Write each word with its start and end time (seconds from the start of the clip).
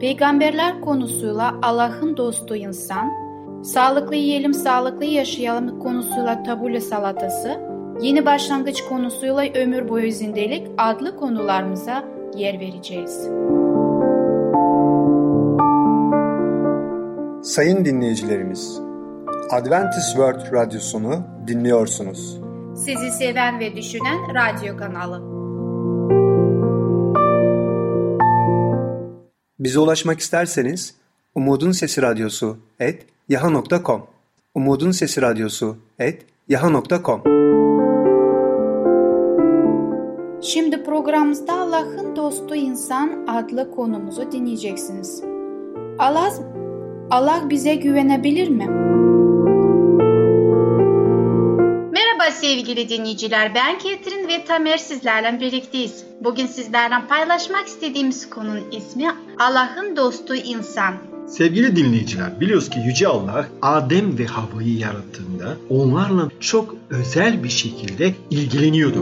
peygamberler 0.00 0.80
konusuyla 0.80 1.54
Allah'ın 1.62 2.16
dostu 2.16 2.56
insan, 2.56 3.10
sağlıklı 3.62 4.14
yiyelim 4.14 4.54
sağlıklı 4.54 5.04
yaşayalım 5.04 5.78
konusuyla 5.78 6.42
tabule 6.42 6.80
salatası, 6.80 7.60
yeni 8.00 8.26
başlangıç 8.26 8.84
konusuyla 8.88 9.44
ömür 9.54 9.88
boyu 9.88 10.12
zindelik 10.12 10.66
adlı 10.78 11.16
konularımıza 11.16 12.04
yer 12.36 12.60
vereceğiz. 12.60 13.28
Sayın 17.42 17.84
dinleyicilerimiz, 17.84 18.80
Adventist 19.50 20.08
World 20.08 20.52
Radyosunu 20.52 21.22
dinliyorsunuz. 21.46 22.40
Sizi 22.76 23.10
seven 23.10 23.60
ve 23.60 23.76
düşünen 23.76 24.18
radyo 24.34 24.76
kanalı. 24.76 25.39
Bize 29.60 29.78
ulaşmak 29.78 30.20
isterseniz 30.20 30.94
Umutun 31.34 31.72
Sesi 31.72 32.02
Radyosu 32.02 32.58
et 32.78 33.06
yaha.com 33.28 34.06
Umutun 34.54 34.90
Sesi 34.90 35.22
Radyosu 35.22 35.76
et 35.98 36.26
yaha.com 36.48 37.22
Şimdi 40.42 40.84
programımızda 40.84 41.52
Allah'ın 41.52 42.16
dostu 42.16 42.54
insan 42.54 43.26
adlı 43.28 43.70
konumuzu 43.70 44.32
dinleyeceksiniz. 44.32 45.22
Allah 45.98 46.32
Allah 47.10 47.42
bize 47.50 47.74
güvenebilir 47.74 48.48
mi? 48.48 48.66
Merhaba 51.92 52.30
sevgili 52.30 52.88
dinleyiciler. 52.88 53.54
Ben 53.54 53.78
Ketrin 53.78 54.28
ve 54.28 54.44
Tamer 54.44 54.78
sizlerle 54.78 55.40
birlikteyiz. 55.40 56.04
Bugün 56.20 56.46
sizlerle 56.46 57.06
paylaşmak 57.08 57.66
istediğimiz 57.66 58.30
konunun 58.30 58.70
ismi 58.70 59.08
Allah'ın 59.40 59.96
dostu 59.96 60.34
insan. 60.34 60.94
Sevgili 61.28 61.76
dinleyiciler, 61.76 62.40
biliyoruz 62.40 62.70
ki 62.70 62.78
Yüce 62.86 63.08
Allah 63.08 63.46
Adem 63.62 64.18
ve 64.18 64.26
Havva'yı 64.26 64.78
yarattığında 64.78 65.56
onlarla 65.70 66.28
çok 66.40 66.74
özel 66.90 67.44
bir 67.44 67.48
şekilde 67.48 68.14
ilgileniyordu. 68.30 69.00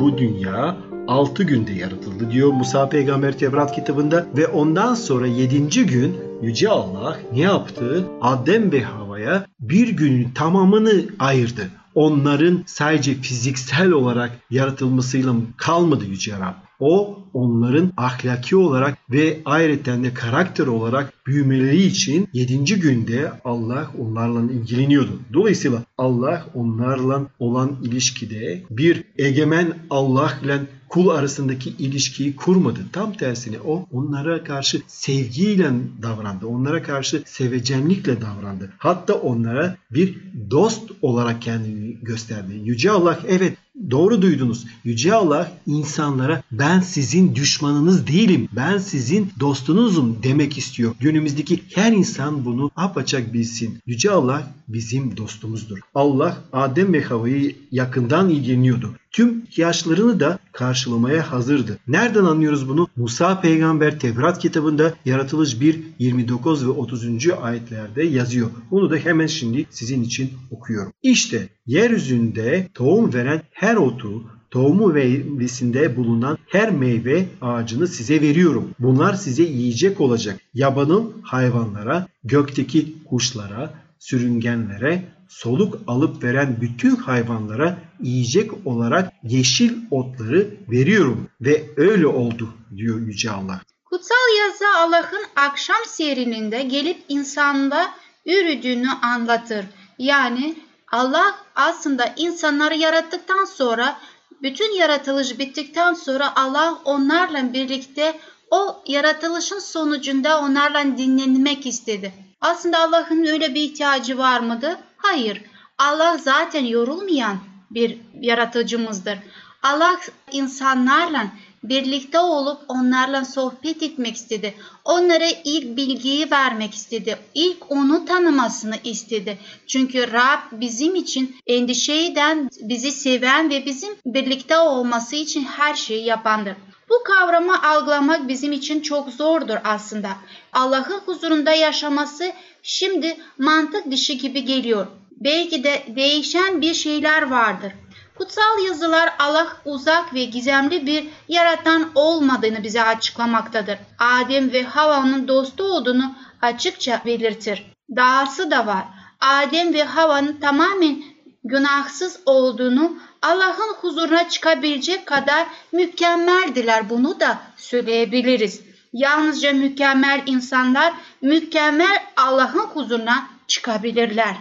Bu 0.00 0.18
dünya 0.18 0.76
6 1.08 1.42
günde 1.42 1.72
yaratıldı 1.72 2.30
diyor 2.30 2.52
Musa 2.52 2.88
Peygamber 2.88 3.38
Tevrat 3.38 3.74
kitabında 3.74 4.26
ve 4.36 4.46
ondan 4.46 4.94
sonra 4.94 5.26
7. 5.26 5.86
gün 5.86 6.16
Yüce 6.42 6.68
Allah 6.68 7.16
ne 7.32 7.40
yaptı? 7.40 8.04
Adem 8.20 8.72
ve 8.72 8.82
Hava'ya 8.82 9.46
bir 9.60 9.88
günün 9.88 10.30
tamamını 10.30 10.92
ayırdı. 11.18 11.62
Onların 11.98 12.62
sadece 12.66 13.14
fiziksel 13.14 13.90
olarak 13.90 14.30
yaratılmasıyla 14.50 15.34
kalmadı 15.56 16.04
Yüce 16.04 16.32
Rab. 16.32 16.54
O 16.80 17.18
onların 17.34 17.92
ahlaki 17.96 18.56
olarak 18.56 18.98
ve 19.10 19.38
ayrıca 19.44 20.02
de 20.02 20.14
karakter 20.14 20.66
olarak 20.66 21.12
büyümeleri 21.26 21.82
için 21.82 22.28
7. 22.32 22.80
günde 22.80 23.32
Allah 23.44 23.90
onlarla 23.98 24.52
ilgileniyordu. 24.52 25.20
Dolayısıyla 25.32 25.82
Allah 25.98 26.46
onlarla 26.54 27.26
olan 27.38 27.76
ilişkide 27.82 28.62
bir 28.70 29.04
egemen 29.18 29.74
Allah 29.90 30.32
ile 30.44 30.58
kul 30.88 31.08
arasındaki 31.08 31.70
ilişkiyi 31.70 32.36
kurmadı. 32.36 32.80
Tam 32.92 33.12
tersine 33.12 33.56
o 33.60 33.86
onlara 33.92 34.44
karşı 34.44 34.82
sevgiyle 34.86 35.70
davrandı. 36.02 36.46
Onlara 36.46 36.82
karşı 36.82 37.22
sevecenlikle 37.26 38.20
davrandı. 38.20 38.72
Hatta 38.78 39.14
onlara 39.14 39.76
bir 39.90 40.18
dost 40.50 40.90
olarak 41.02 41.42
kendini 41.42 41.96
gösterdi. 42.02 42.60
Yüce 42.64 42.90
Allah 42.90 43.18
evet 43.28 43.58
Doğru 43.90 44.22
duydunuz. 44.22 44.64
Yüce 44.84 45.14
Allah 45.14 45.52
insanlara 45.66 46.42
ben 46.52 46.80
sizin 46.80 47.34
düşmanınız 47.34 48.06
değilim. 48.06 48.48
Ben 48.52 48.78
sizin 48.78 49.32
dostunuzum 49.40 50.18
demek 50.22 50.58
istiyor. 50.58 50.94
Günümüzdeki 51.00 51.62
her 51.74 51.92
insan 51.92 52.44
bunu 52.44 52.70
apaçak 52.76 53.32
bilsin. 53.32 53.78
Yüce 53.86 54.10
Allah 54.10 54.54
bizim 54.68 55.16
dostumuzdur. 55.16 55.78
Allah 55.94 56.36
Adem 56.52 56.92
ve 56.92 57.02
Havva'yı 57.02 57.56
yakından 57.70 58.30
ilgileniyordu. 58.30 58.94
Tüm 59.18 59.42
ihtiyaçlarını 59.42 60.20
da 60.20 60.38
karşılamaya 60.52 61.32
hazırdı. 61.32 61.78
Nereden 61.88 62.24
anlıyoruz 62.24 62.68
bunu? 62.68 62.88
Musa 62.96 63.40
peygamber 63.40 64.00
Tevrat 64.00 64.38
kitabında 64.38 64.94
yaratılış 65.04 65.60
1, 65.60 65.80
29 65.98 66.66
ve 66.66 66.70
30. 66.70 67.04
ayetlerde 67.42 68.02
yazıyor. 68.02 68.50
Bunu 68.70 68.90
da 68.90 68.96
hemen 68.96 69.26
şimdi 69.26 69.66
sizin 69.70 70.02
için 70.02 70.30
okuyorum. 70.50 70.92
İşte 71.02 71.48
yeryüzünde 71.66 72.68
tohum 72.74 73.14
veren 73.14 73.42
her 73.50 73.76
otu, 73.76 74.22
tohumu 74.50 74.86
meyvesinde 74.86 75.96
bulunan 75.96 76.38
her 76.46 76.70
meyve 76.70 77.26
ağacını 77.40 77.88
size 77.88 78.20
veriyorum. 78.20 78.70
Bunlar 78.78 79.14
size 79.14 79.42
yiyecek 79.42 80.00
olacak. 80.00 80.40
Yabanın 80.54 81.12
hayvanlara, 81.22 82.08
gökteki 82.24 82.94
kuşlara, 83.04 83.87
sürüngenlere, 83.98 85.04
soluk 85.28 85.80
alıp 85.86 86.24
veren 86.24 86.56
bütün 86.60 86.96
hayvanlara 86.96 87.78
yiyecek 88.00 88.66
olarak 88.66 89.12
yeşil 89.22 89.72
otları 89.90 90.50
veriyorum 90.70 91.30
ve 91.40 91.64
öyle 91.76 92.06
oldu 92.06 92.54
diyor 92.76 93.00
Yüce 93.00 93.30
Allah. 93.30 93.60
Kutsal 93.84 94.38
yazı 94.38 94.64
Allah'ın 94.78 95.24
akşam 95.36 95.84
serininde 95.86 96.62
gelip 96.62 97.04
insanda 97.08 97.90
yürüdüğünü 98.24 98.90
anlatır. 99.02 99.64
Yani 99.98 100.56
Allah 100.92 101.34
aslında 101.54 102.14
insanları 102.16 102.74
yarattıktan 102.74 103.44
sonra 103.44 103.98
bütün 104.42 104.74
yaratılış 104.74 105.38
bittikten 105.38 105.94
sonra 105.94 106.36
Allah 106.36 106.78
onlarla 106.84 107.52
birlikte 107.52 108.18
o 108.50 108.82
yaratılışın 108.86 109.58
sonucunda 109.58 110.40
onlarla 110.40 110.98
dinlenmek 110.98 111.66
istedi. 111.66 112.27
Aslında 112.40 112.78
Allah'ın 112.78 113.24
öyle 113.24 113.54
bir 113.54 113.62
ihtiyacı 113.62 114.18
var 114.18 114.40
mıydı? 114.40 114.78
Hayır. 114.96 115.42
Allah 115.78 116.18
zaten 116.18 116.64
yorulmayan 116.64 117.38
bir 117.70 117.98
yaratıcımızdır. 118.20 119.18
Allah 119.62 120.00
insanlarla 120.32 121.26
birlikte 121.64 122.18
olup 122.18 122.58
onlarla 122.68 123.24
sohbet 123.24 123.82
etmek 123.82 124.16
istedi. 124.16 124.54
Onlara 124.84 125.28
ilk 125.44 125.76
bilgiyi 125.76 126.30
vermek 126.30 126.74
istedi. 126.74 127.18
İlk 127.34 127.70
onu 127.70 128.04
tanımasını 128.04 128.76
istedi. 128.84 129.38
Çünkü 129.66 130.12
Rab 130.12 130.38
bizim 130.52 130.94
için 130.94 131.36
endişeyden 131.46 132.48
bizi 132.60 132.92
seven 132.92 133.50
ve 133.50 133.66
bizim 133.66 133.94
birlikte 134.06 134.58
olması 134.58 135.16
için 135.16 135.44
her 135.44 135.74
şeyi 135.74 136.04
yapandır. 136.04 136.54
Bu 136.88 137.02
kavramı 137.04 137.62
algılamak 137.62 138.28
bizim 138.28 138.52
için 138.52 138.80
çok 138.80 139.08
zordur 139.08 139.56
aslında. 139.64 140.08
Allah'ın 140.52 141.00
huzurunda 141.06 141.52
yaşaması 141.52 142.32
şimdi 142.62 143.16
mantık 143.38 143.90
dışı 143.90 144.12
gibi 144.12 144.44
geliyor. 144.44 144.86
Belki 145.10 145.64
de 145.64 145.82
değişen 145.96 146.60
bir 146.60 146.74
şeyler 146.74 147.22
vardır. 147.22 147.72
Kutsal 148.18 148.64
yazılar 148.66 149.10
Allah 149.18 149.56
uzak 149.64 150.14
ve 150.14 150.24
gizemli 150.24 150.86
bir 150.86 151.06
yaratan 151.28 151.90
olmadığını 151.94 152.62
bize 152.62 152.82
açıklamaktadır. 152.82 153.78
Adem 153.98 154.52
ve 154.52 154.62
Hava'nın 154.62 155.28
dostu 155.28 155.64
olduğunu 155.64 156.14
açıkça 156.42 157.02
belirtir. 157.06 157.72
Dahası 157.96 158.50
da 158.50 158.66
var. 158.66 158.84
Adem 159.20 159.74
ve 159.74 159.84
Hava'nın 159.84 160.40
tamamen 160.40 161.02
günahsız 161.48 162.20
olduğunu 162.26 162.98
Allah'ın 163.22 163.74
huzuruna 163.80 164.28
çıkabilecek 164.28 165.06
kadar 165.06 165.46
mükemmeldiler 165.72 166.90
bunu 166.90 167.20
da 167.20 167.42
söyleyebiliriz. 167.56 168.60
Yalnızca 168.92 169.52
mükemmel 169.52 170.22
insanlar 170.26 170.94
mükemmel 171.22 172.02
Allah'ın 172.16 172.66
huzuruna 172.66 173.28
çıkabilirler. 173.46 174.36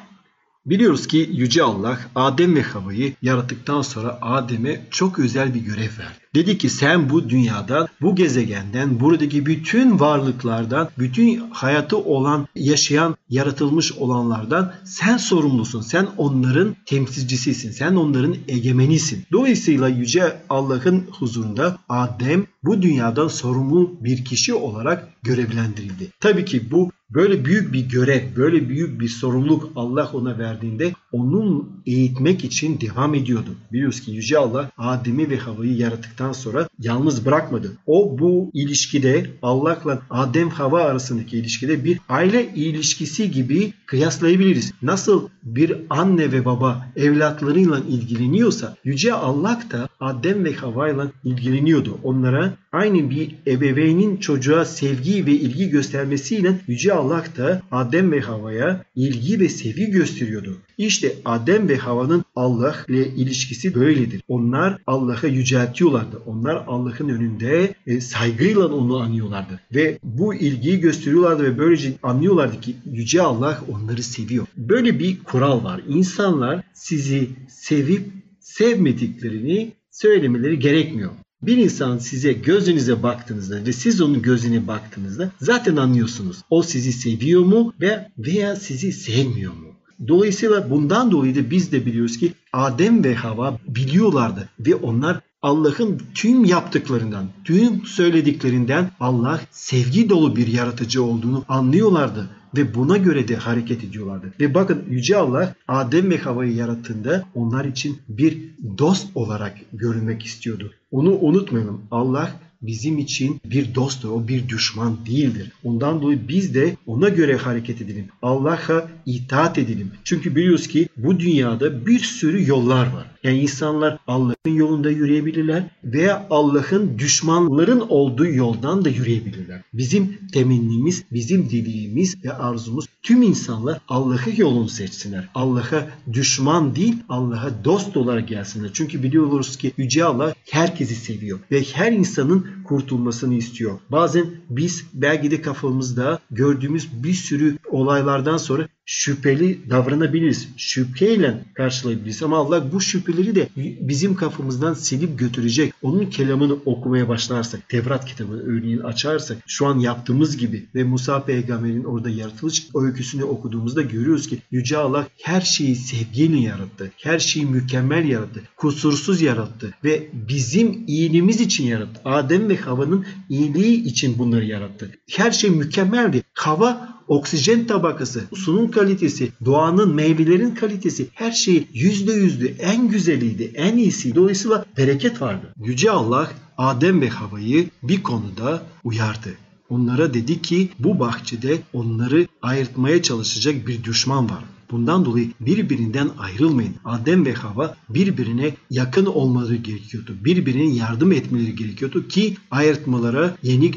Biliyoruz 0.65 1.07
ki 1.07 1.30
Yüce 1.33 1.63
Allah 1.63 1.98
Adem 2.15 2.56
ve 2.56 2.62
Havva'yı 2.62 3.13
yarattıktan 3.21 3.81
sonra 3.81 4.19
Adem'e 4.21 4.81
çok 4.92 5.19
özel 5.19 5.53
bir 5.53 5.60
görev 5.60 5.81
verdi. 5.81 6.26
Dedi 6.38 6.57
ki 6.57 6.69
sen 6.69 7.10
bu 7.10 7.30
dünyadan, 7.30 7.88
bu 8.01 8.16
gezegenden, 8.16 9.00
buradaki 9.00 9.45
bütün 9.45 10.00
varlıklardan, 10.00 10.89
bütün 11.00 11.50
hayatı 11.51 11.98
olan, 11.98 12.48
yaşayan, 12.56 13.16
yaratılmış 13.30 13.92
olanlardan 13.92 14.74
sen 14.84 15.18
sorumlusun. 15.18 15.81
Sen 15.81 16.07
onların 16.18 16.75
temsilcisisin. 16.86 17.72
Sen 17.72 17.95
onların 17.95 18.36
egemenisin. 18.48 19.25
Dolayısıyla 19.31 19.88
Yüce 19.88 20.38
Allah'ın 20.50 21.04
huzurunda 21.12 21.78
Adem 21.89 22.45
bu 22.63 22.81
dünyadan 22.81 23.28
sorumlu 23.28 23.98
bir 24.01 24.25
kişi 24.25 24.54
olarak 24.54 25.10
görevlendirildi. 25.24 26.07
Tabii 26.19 26.45
ki 26.45 26.72
bu 26.72 26.92
böyle 27.10 27.45
büyük 27.45 27.74
bir 27.74 27.89
görev, 27.89 28.36
böyle 28.36 28.69
büyük 28.69 29.00
bir 29.00 29.07
sorumluluk 29.07 29.72
Allah 29.75 30.12
ona 30.13 30.38
verdiğinde 30.38 30.94
onun 31.12 31.81
eğitmek 31.86 32.44
için 32.44 32.81
devam 32.81 33.16
ediyordu. 33.16 33.50
Biliyoruz 33.72 34.01
ki 34.01 34.12
Yüce 34.12 34.38
Allah 34.38 34.72
Adem'i 34.78 35.30
ve 35.30 35.38
Hava'yı 35.38 35.74
yarattıktan 35.75 36.26
sonra 36.31 36.69
yalnız 36.79 37.25
bırakmadı. 37.25 37.71
O 37.88 38.19
bu 38.19 38.51
ilişkide 38.53 39.25
Allah'la 39.41 40.01
Adem 40.09 40.50
Hava 40.50 40.81
arasındaki 40.81 41.38
ilişkide 41.38 41.83
bir 41.83 42.00
aile 42.09 42.53
ilişkisi 42.53 43.31
gibi 43.31 43.74
kıyaslayabiliriz. 43.88 44.74
Nasıl 44.81 45.30
bir 45.44 45.78
anne 45.89 46.31
ve 46.31 46.45
baba 46.45 46.88
evlatlarıyla 46.95 47.80
ilgileniyorsa 47.89 48.75
Yüce 48.84 49.13
Allah 49.13 49.62
da 49.72 49.89
Adem 50.00 50.45
ve 50.45 50.54
Hava 50.54 50.89
ile 50.89 51.01
ilgileniyordu. 51.24 52.00
Onlara 52.04 52.54
aynı 52.72 53.10
bir 53.10 53.36
ebeveynin 53.48 54.18
çocuğa 54.18 54.66
sevgi 54.66 55.25
ve 55.25 55.31
ilgi 55.31 55.69
göstermesiyle 55.69 56.62
Yüce 56.68 56.94
Allah 56.94 57.24
da 57.38 57.62
Adem 57.72 58.12
ve 58.12 58.19
Hava'ya 58.19 58.86
ilgi 58.95 59.39
ve 59.39 59.50
sevgi 59.50 59.92
gösteriyordu. 59.92 60.57
İşte 60.78 61.16
Adem 61.25 61.69
ve 61.69 61.78
Hava'nın 61.78 62.25
Allah 62.36 62.75
ile 62.88 63.07
ilişkisi 63.07 63.75
böyledir. 63.75 64.22
Onlar 64.28 64.78
Allah'ı 64.88 65.28
yüceltiyorlardı. 65.28 66.22
Onlar 66.25 66.63
Allah'ın 66.68 67.10
önünde 67.10 67.75
e, 67.88 68.01
saygıyla 68.01 68.68
onu 68.68 68.98
anıyorlardı. 68.98 69.60
Ve 69.75 70.00
bu 70.04 70.36
ilgiyi 70.36 70.80
gösteriyorlardı 70.80 71.44
ve 71.44 71.57
böylece 71.57 71.94
anlıyorlardı 72.04 72.62
ki 72.62 72.75
Yüce 72.92 73.22
Allah 73.22 73.63
onları 73.83 74.03
seviyor. 74.03 74.47
Böyle 74.57 75.00
bir 75.00 75.24
kural 75.24 75.63
var. 75.63 75.81
İnsanlar 75.88 76.63
sizi 76.74 77.29
sevip 77.50 78.12
sevmediklerini 78.39 79.74
söylemeleri 79.91 80.59
gerekmiyor. 80.59 81.12
Bir 81.41 81.57
insan 81.57 81.97
size 81.97 82.33
gözünüze 82.33 83.03
baktığınızda 83.03 83.65
ve 83.65 83.74
siz 83.74 84.01
onun 84.01 84.21
gözüne 84.21 84.68
baktığınızda 84.68 85.31
zaten 85.41 85.75
anlıyorsunuz. 85.75 86.38
O 86.50 86.63
sizi 86.63 86.94
seviyor 86.94 87.41
mu 87.41 87.74
ve 87.81 88.07
veya 88.18 88.56
sizi 88.56 88.91
sevmiyor 88.91 89.53
mu? 89.53 89.68
Dolayısıyla 90.07 90.69
bundan 90.69 91.12
dolayı 91.12 91.35
da 91.35 91.50
biz 91.50 91.71
de 91.71 91.85
biliyoruz 91.85 92.18
ki 92.18 92.33
Adem 92.53 93.03
ve 93.03 93.15
Hava 93.15 93.59
biliyorlardı 93.68 94.50
ve 94.59 94.75
onlar 94.75 95.19
Allah'ın 95.41 96.01
tüm 96.13 96.45
yaptıklarından, 96.45 97.25
tüm 97.44 97.85
söylediklerinden 97.85 98.91
Allah 99.00 99.41
sevgi 99.51 100.09
dolu 100.09 100.35
bir 100.35 100.47
yaratıcı 100.47 101.03
olduğunu 101.03 101.45
anlıyorlardı 101.47 102.29
ve 102.55 102.75
buna 102.75 102.97
göre 102.97 103.27
de 103.27 103.35
hareket 103.35 103.83
ediyorlardı. 103.83 104.33
Ve 104.39 104.53
bakın 104.53 104.83
Yüce 104.89 105.17
Allah 105.17 105.55
Adem 105.67 106.09
ve 106.09 106.17
Hava'yı 106.17 106.55
yarattığında 106.55 107.23
onlar 107.35 107.65
için 107.65 107.97
bir 108.09 108.38
dost 108.77 109.07
olarak 109.15 109.57
görünmek 109.73 110.25
istiyordu. 110.25 110.73
Onu 110.91 111.17
unutmayalım. 111.19 111.81
Allah 111.91 112.31
bizim 112.62 112.98
için 112.98 113.42
bir 113.45 113.75
dosttur. 113.75 114.09
O 114.09 114.27
bir 114.27 114.50
düşman 114.50 114.98
değildir. 115.06 115.51
Ondan 115.63 116.01
dolayı 116.01 116.27
biz 116.27 116.56
de 116.56 116.77
ona 116.86 117.09
göre 117.09 117.38
hareket 117.38 117.81
edelim. 117.81 118.06
Allah'a 118.21 118.88
itaat 119.06 119.57
edelim. 119.57 119.92
Çünkü 120.04 120.36
biliyoruz 120.36 120.68
ki 120.68 120.89
bu 120.98 121.19
dünyada 121.19 121.86
bir 121.86 122.00
sürü 122.00 122.50
yollar 122.50 122.88
var. 122.94 123.18
Yani 123.24 123.39
insanlar 123.39 123.98
Allah'ın 124.07 124.56
yolunda 124.56 124.89
yürüyebilirler 124.89 125.63
veya 125.83 126.27
Allah'ın 126.30 127.00
düşmanların 127.00 127.80
olduğu 127.80 128.25
yoldan 128.25 128.86
da 128.86 128.89
yürüyebilirler. 128.89 129.62
Bizim 129.74 130.18
temennimiz, 130.33 131.03
bizim 131.12 131.50
dileğimiz 131.50 132.25
ve 132.25 132.33
arzumuz 132.33 132.86
tüm 133.03 133.21
insanlar 133.21 133.81
Allah'ı 133.88 134.42
yolunu 134.42 134.69
seçsinler. 134.69 135.30
Allah'a 135.36 135.88
düşman 136.13 136.75
değil, 136.75 136.95
Allah'a 137.10 137.65
dost 137.65 137.98
olarak 137.98 138.27
gelsinler. 138.27 138.69
Çünkü 138.74 139.03
biliyoruz 139.03 139.57
ki 139.57 139.71
Yüce 139.77 140.03
Allah 140.03 140.33
herkesi 140.50 140.95
seviyor 140.95 141.39
ve 141.51 141.63
her 141.63 141.92
insanın 141.92 142.46
kurtulmasını 142.63 143.33
istiyor. 143.33 143.79
Bazen 143.91 144.25
biz 144.49 144.85
belki 144.94 145.31
de 145.31 145.41
kafamızda 145.41 146.19
gördüğümüz 146.31 147.03
bir 147.03 147.13
sürü 147.13 147.57
olaylardan 147.71 148.38
sonra 148.38 148.67
şüpheli 148.88 149.69
davranabiliriz. 149.69 150.48
Şüpheyle 150.57 151.44
karşılayabiliriz. 151.54 152.24
Ama 152.24 152.38
Allah 152.38 152.72
bu 152.72 152.81
şüpheleri 152.81 153.36
de 153.36 153.50
bizim 153.57 154.16
kafamızdan 154.16 154.74
silip 154.74 155.19
götürecek. 155.19 155.74
Onun 155.81 156.06
kelamını 156.06 156.54
okumaya 156.66 157.10
başlarsak, 157.10 157.69
Tevrat 157.69 158.06
kitabını 158.06 158.42
örneğin 158.42 158.80
açarsak, 158.80 159.38
şu 159.48 159.68
an 159.68 159.80
yaptığımız 159.80 160.38
gibi 160.38 160.66
ve 160.75 160.84
Musa 160.84 161.25
peygamberin 161.25 161.84
orada 161.84 162.10
yaratılış 162.10 162.68
öyküsünü 162.75 163.24
okuduğumuzda 163.24 163.81
görüyoruz 163.81 164.28
ki 164.28 164.38
Yüce 164.51 164.78
Allah 164.78 165.07
her 165.22 165.42
şeyi 165.42 165.75
sevgiyle 165.75 166.39
yarattı. 166.39 166.92
Her 166.98 167.19
şeyi 167.19 167.45
mükemmel 167.45 168.06
yarattı. 168.10 168.42
Kusursuz 168.57 169.22
yarattı 169.22 169.74
ve 169.84 170.07
bizim 170.13 170.84
iyiliğimiz 170.88 171.42
için 171.42 171.63
yarattı. 171.63 172.01
Adem 172.06 172.50
ve 172.50 172.57
Hava'nın 172.57 173.06
iyiliği 173.30 173.84
için 173.84 174.19
bunları 174.19 174.45
yarattı. 174.45 174.92
Her 175.12 175.31
şey 175.31 175.50
mükemmeldi. 175.50 176.24
Hava 176.34 176.96
oksijen 177.07 177.68
tabakası, 177.68 178.24
sunun 178.36 178.68
kalitesi, 178.68 179.31
doğanın, 179.45 179.95
meyvelerin 179.95 180.56
kalitesi 180.56 181.07
her 181.13 181.31
şey 181.31 181.68
yüzde 181.74 182.13
yüzlü 182.13 182.48
en 182.48 182.88
güzeliydi, 182.88 183.51
en 183.56 183.77
iyisi. 183.77 184.15
Dolayısıyla 184.15 184.65
bereket 184.77 185.21
vardı. 185.21 185.54
Yüce 185.63 185.92
Allah 185.92 186.31
Adem 186.57 187.01
ve 187.01 187.09
Hava'yı 187.09 187.69
bir 187.83 188.04
konuda 188.04 188.62
uyardı. 188.83 189.30
Onlara 189.69 190.13
dedi 190.13 190.42
ki 190.42 190.69
bu 190.80 191.00
bahçede 191.00 191.59
onları 191.74 192.27
ayırtmaya 192.42 193.01
çalışacak 193.01 193.68
bir 193.68 193.83
düşman 193.83 194.30
var. 194.30 194.44
Bundan 194.71 195.06
dolayı 195.06 195.31
birbirinden 195.39 196.10
ayrılmayın. 196.18 196.75
Adem 196.86 197.25
ve 197.25 197.33
Hava 197.33 197.75
birbirine 197.89 198.56
yakın 198.69 199.06
olmaları 199.06 199.56
gerekiyordu. 199.56 200.15
Birbirine 200.25 200.75
yardım 200.75 201.12
etmeleri 201.12 201.56
gerekiyordu 201.56 202.07
ki 202.07 202.38
ayırtmalara 202.51 203.36
yenik 203.44 203.75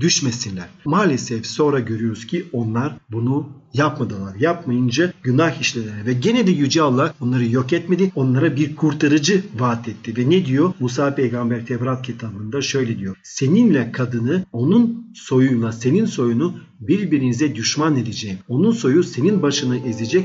düşmesinler. 0.00 0.68
Maalesef 0.84 1.46
sonra 1.46 1.80
görüyoruz 1.80 2.26
ki 2.26 2.46
onlar 2.52 2.96
bunu 3.10 3.48
yapmadılar. 3.74 4.34
Yapmayınca 4.34 5.12
günah 5.22 5.60
işlediler 5.60 6.06
ve 6.06 6.12
gene 6.12 6.46
de 6.46 6.50
Yüce 6.50 6.82
Allah 6.82 7.14
onları 7.20 7.44
yok 7.44 7.72
etmedi. 7.72 8.12
Onlara 8.14 8.56
bir 8.56 8.76
kurtarıcı 8.76 9.42
vaat 9.58 9.88
etti. 9.88 10.16
Ve 10.16 10.30
ne 10.30 10.46
diyor? 10.46 10.72
Musa 10.80 11.14
peygamber 11.14 11.66
Tevrat 11.66 12.06
kitabında 12.06 12.62
şöyle 12.62 12.98
diyor. 12.98 13.16
Seninle 13.22 13.92
kadını 13.92 14.44
onun 14.52 15.12
soyuyla 15.14 15.72
senin 15.72 16.04
soyunu 16.04 16.54
birbirinize 16.80 17.54
düşman 17.54 17.96
edeceğim. 17.96 18.38
Onun 18.48 18.72
soyu 18.72 19.02
senin 19.02 19.42
başını 19.42 19.78
ezecek. 19.88 20.24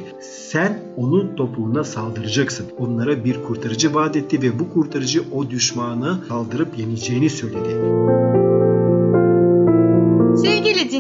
Sen 0.52 0.84
onun 0.98 1.36
topuğuna 1.36 1.84
saldıracaksın. 1.84 2.66
Onlara 2.78 3.26
bir 3.26 3.44
kurtarıcı 3.44 3.94
vaat 3.94 4.16
etti 4.16 4.42
ve 4.42 4.60
bu 4.60 4.74
kurtarıcı 4.74 5.24
o 5.32 5.50
düşmanı 5.50 6.28
kaldırıp 6.28 6.80
yeneceğini 6.80 7.30
söyledi. 7.30 7.70
Sevgili 7.70 9.25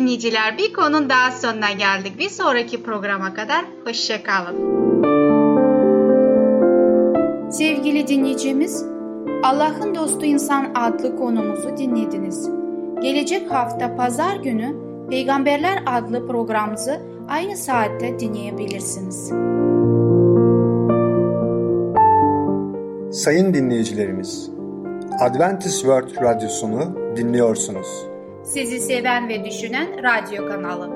dinleyiciler 0.05 0.57
bir 0.57 0.73
konun 0.73 1.09
daha 1.09 1.31
sonuna 1.31 1.71
geldik. 1.71 2.19
Bir 2.19 2.29
sonraki 2.29 2.83
programa 2.83 3.33
kadar 3.33 3.65
hoşçakalın. 3.85 4.55
Sevgili 7.51 8.07
dinleyicimiz, 8.07 8.85
Allah'ın 9.43 9.95
Dostu 9.95 10.25
İnsan 10.25 10.71
adlı 10.75 11.15
konumuzu 11.15 11.77
dinlediniz. 11.77 12.49
Gelecek 13.01 13.51
hafta 13.51 13.95
pazar 13.95 14.35
günü 14.35 14.75
Peygamberler 15.09 15.83
adlı 15.85 16.27
programımızı 16.27 17.01
aynı 17.29 17.57
saatte 17.57 18.19
dinleyebilirsiniz. 18.19 19.31
Sayın 23.11 23.53
dinleyicilerimiz, 23.53 24.49
Adventist 25.21 25.79
World 25.79 26.21
Radyosunu 26.21 26.95
dinliyorsunuz. 27.15 28.14
Sizi 28.45 28.79
seven 28.79 29.29
ve 29.29 29.45
düşünen 29.45 30.03
radyo 30.03 30.47
kanalı. 30.47 30.89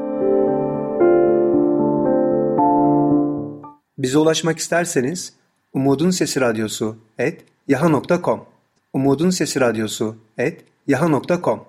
Bize 3.97 4.17
ulaşmak 4.17 4.57
isterseniz 4.57 5.33
Umutun 5.73 6.09
Sesi 6.09 6.41
Radyosu 6.41 6.95
et 7.17 7.45
yaha.com 7.67 8.45
Umutun 8.93 9.29
Sesi 9.29 9.59
Radyosu 9.59 10.15
et 10.37 10.65
yaha.com 10.87 11.65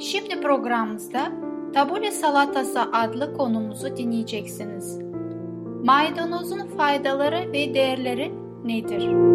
Şimdi 0.00 0.40
programımızda 0.40 1.32
tabule 1.74 2.10
salatası 2.10 2.80
adlı 2.80 3.34
konumuzu 3.34 3.96
dinleyeceksiniz. 3.96 4.98
Maydanozun 5.84 6.66
faydaları 6.76 7.52
ve 7.52 7.74
değerleri 7.74 8.32
nedir? 8.64 9.34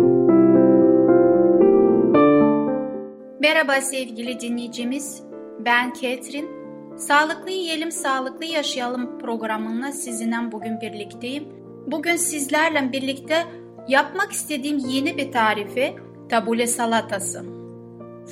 Merhaba 3.41 3.81
sevgili 3.81 4.39
dinleyicimiz. 4.39 5.23
Ben 5.59 5.93
Ketrin. 5.93 6.49
Sağlıklı 6.97 7.51
Yiyelim 7.51 7.91
Sağlıklı 7.91 8.45
Yaşayalım 8.45 9.19
programında 9.19 9.91
sizinle 9.91 10.51
bugün 10.51 10.81
birlikteyim. 10.81 11.47
Bugün 11.87 12.15
sizlerle 12.15 12.91
birlikte 12.91 13.45
Yapmak 13.87 14.31
istediğim 14.31 14.77
yeni 14.77 15.17
bir 15.17 15.31
tarifi 15.31 15.95
tabule 16.29 16.67
salatası. 16.67 17.45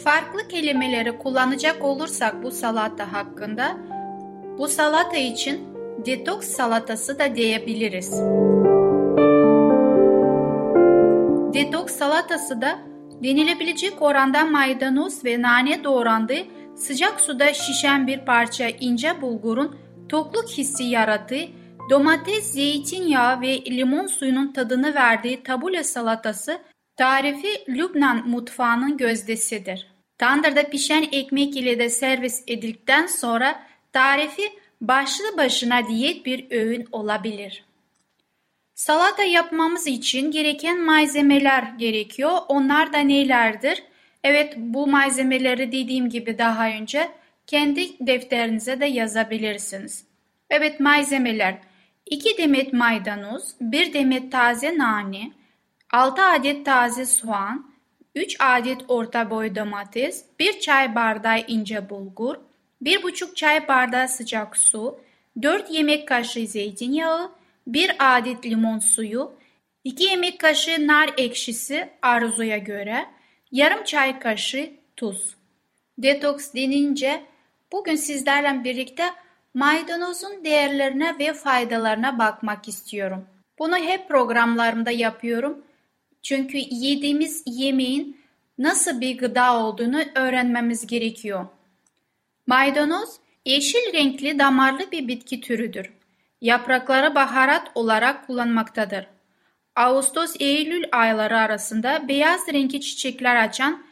Farklı 0.04 0.48
kelimeleri 0.48 1.18
kullanacak 1.18 1.84
olursak 1.84 2.44
bu 2.44 2.52
salata 2.52 3.14
hakkında, 3.14 3.78
bu 4.58 4.68
salata 4.68 5.18
için 5.18 5.60
detoks 6.06 6.48
salatası 6.48 7.20
da 7.20 7.36
diyebiliriz. 7.36 8.22
Detoks 11.54 11.96
salatası 11.96 12.62
da 12.62 12.80
denilebilecek 13.24 14.02
oranda 14.02 14.46
maydanoz 14.46 15.26
ve 15.26 15.42
nane 15.42 15.84
doğrandığı 15.84 16.46
sıcak 16.76 17.22
suda 17.22 17.54
şişen 17.54 18.08
bir 18.08 18.26
parça 18.26 18.68
ince 18.70 19.22
bulgurun 19.22 19.76
tokluk 20.10 20.50
hissi 20.50 20.84
yarattığı, 20.84 21.48
domates, 21.90 22.54
zeytinyağı 22.54 23.42
ve 23.42 23.66
limon 23.66 24.08
suyunun 24.08 24.54
tadını 24.54 24.94
verdiği 24.96 25.44
tabule 25.44 25.84
salatası 25.84 26.62
tarifi 26.98 27.48
Lübnan 27.70 28.28
mutfağının 28.28 28.98
gözdesidir. 28.98 29.88
Tandırda 30.18 30.64
pişen 30.70 31.06
ekmek 31.12 31.58
ile 31.58 31.80
de 31.80 31.90
servis 31.90 32.44
edildikten 32.48 33.08
sonra 33.08 33.64
tarifi 33.94 34.50
başlı 34.82 35.38
başına 35.38 35.88
diyet 35.88 36.26
bir 36.26 36.52
öğün 36.52 36.88
olabilir. 36.92 37.67
Salata 38.77 39.24
yapmamız 39.24 39.88
için 39.88 40.31
gereken 40.31 40.81
malzemeler 40.81 41.63
gerekiyor. 41.63 42.38
Onlar 42.48 42.93
da 42.93 42.98
nelerdir? 42.98 43.84
Evet 44.24 44.53
bu 44.57 44.88
malzemeleri 44.88 45.72
dediğim 45.72 46.10
gibi 46.10 46.38
daha 46.38 46.69
önce 46.69 47.12
kendi 47.48 48.07
defterinize 48.07 48.79
de 48.79 48.86
yazabilirsiniz. 48.86 50.05
Evet 50.50 50.79
malzemeler 50.79 51.57
2 52.05 52.38
demet 52.38 52.74
maydanoz, 52.74 53.55
1 53.62 53.93
demet 53.93 54.31
taze 54.31 54.77
nane, 54.77 55.31
6 55.91 56.22
adet 56.22 56.65
taze 56.65 57.05
soğan, 57.05 57.72
3 58.15 58.36
adet 58.39 58.81
orta 58.88 59.29
boy 59.29 59.55
domates, 59.55 60.25
1 60.39 60.60
çay 60.60 60.96
bardağı 60.96 61.39
ince 61.48 61.89
bulgur, 61.89 62.36
1,5 62.84 63.36
çay 63.36 63.67
bardağı 63.67 64.07
sıcak 64.07 64.57
su, 64.57 65.00
4 65.41 65.72
yemek 65.72 66.07
kaşığı 66.07 66.48
zeytinyağı, 66.48 67.37
1 67.68 67.96
adet 68.00 68.46
limon 68.46 68.80
suyu, 68.80 69.32
2 69.84 70.04
yemek 70.04 70.40
kaşığı 70.40 70.88
nar 70.88 71.10
ekşisi 71.18 71.90
arzuya 72.02 72.58
göre, 72.58 73.06
yarım 73.52 73.84
çay 73.84 74.20
kaşığı 74.20 74.70
tuz. 74.96 75.36
Detoks 75.98 76.54
denince 76.54 77.24
bugün 77.72 77.96
sizlerle 77.96 78.64
birlikte 78.64 79.10
maydanozun 79.54 80.46
değerlerine 80.46 81.20
ve 81.20 81.34
faydalarına 81.34 82.20
bakmak 82.20 82.68
istiyorum. 82.68 83.26
Bunu 83.60 83.78
hep 83.78 84.08
programlarımda 84.08 84.92
yapıyorum. 84.92 85.64
Çünkü 86.24 86.58
yediğimiz 86.58 87.44
yemeğin 87.46 88.18
nasıl 88.58 89.02
bir 89.02 89.18
gıda 89.18 89.58
olduğunu 89.58 90.02
öğrenmemiz 90.16 90.88
gerekiyor. 90.88 91.46
Maydanoz 92.48 93.10
yeşil 93.46 93.94
renkli 93.94 94.40
damarlı 94.40 94.92
bir 94.92 95.08
bitki 95.08 95.42
türüdür. 95.42 95.97
Yaprakları 96.41 97.15
baharat 97.15 97.72
olarak 97.75 98.27
kullanmaktadır. 98.27 99.08
Ağustos-Eylül 99.75 100.84
ayları 100.91 101.38
arasında 101.38 102.08
beyaz 102.08 102.48
renkli 102.53 102.82
çiçekler 102.82 103.44
açan 103.44 103.86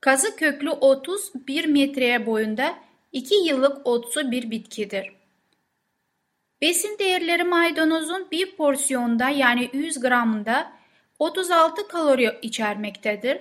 kazı 0.00 0.36
köklü 0.36 0.70
31 0.70 1.64
metreye 1.64 2.26
boyunda 2.26 2.74
2 3.12 3.34
yıllık 3.34 3.86
otsu 3.86 4.30
bir 4.30 4.50
bitkidir. 4.50 5.12
Besin 6.60 6.98
değerleri 6.98 7.44
maydanozun 7.44 8.28
bir 8.30 8.56
porsiyonda 8.56 9.28
yani 9.28 9.70
100 9.72 10.00
gramında 10.00 10.72
36 11.18 11.88
kalori 11.88 12.38
içermektedir. 12.42 13.38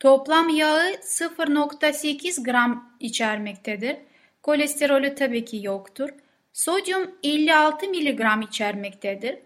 Toplam 0.00 0.48
yağı 0.48 0.90
0.8 0.90 2.44
gram 2.44 2.96
içermektedir. 3.00 3.96
Kolesterolü 4.42 5.14
tabii 5.14 5.44
ki 5.44 5.60
yoktur. 5.62 6.10
Sodyum 6.56 7.10
56 7.22 7.88
mg 7.88 8.44
içermektedir. 8.48 9.38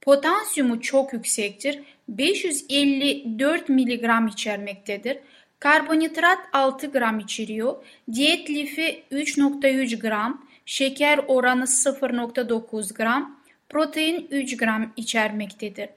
Potasyumu 0.00 0.80
çok 0.80 1.12
yüksektir. 1.12 1.80
554 2.08 3.68
mg 3.68 4.32
içermektedir. 4.32 5.18
Karbonhidrat 5.58 6.38
6 6.52 6.86
gram 6.86 7.18
içeriyor. 7.18 7.84
Diyet 8.12 8.50
lifi 8.50 9.02
3.3 9.12 10.00
gram. 10.00 10.46
Şeker 10.66 11.20
oranı 11.28 11.64
0.9 11.64 12.94
gram. 12.94 13.40
Protein 13.68 14.28
3 14.30 14.56
gram 14.56 14.92
içermektedir. 14.96 15.88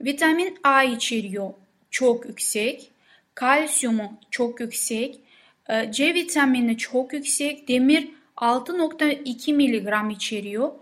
Vitamin 0.00 0.58
A 0.64 0.82
içeriyor. 0.82 1.50
Çok 1.90 2.26
yüksek. 2.26 2.90
Kalsiyumu 3.34 4.20
çok 4.30 4.60
yüksek. 4.60 5.20
Ee, 5.68 5.92
C 5.92 6.14
vitamini 6.14 6.78
çok 6.78 7.12
yüksek. 7.12 7.68
Demir 7.68 8.15
6.2 8.36 9.54
mg 9.54 10.12
içeriyor. 10.12 10.72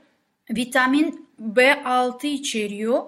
Vitamin 0.50 1.28
B6 1.40 2.26
içeriyor 2.26 3.02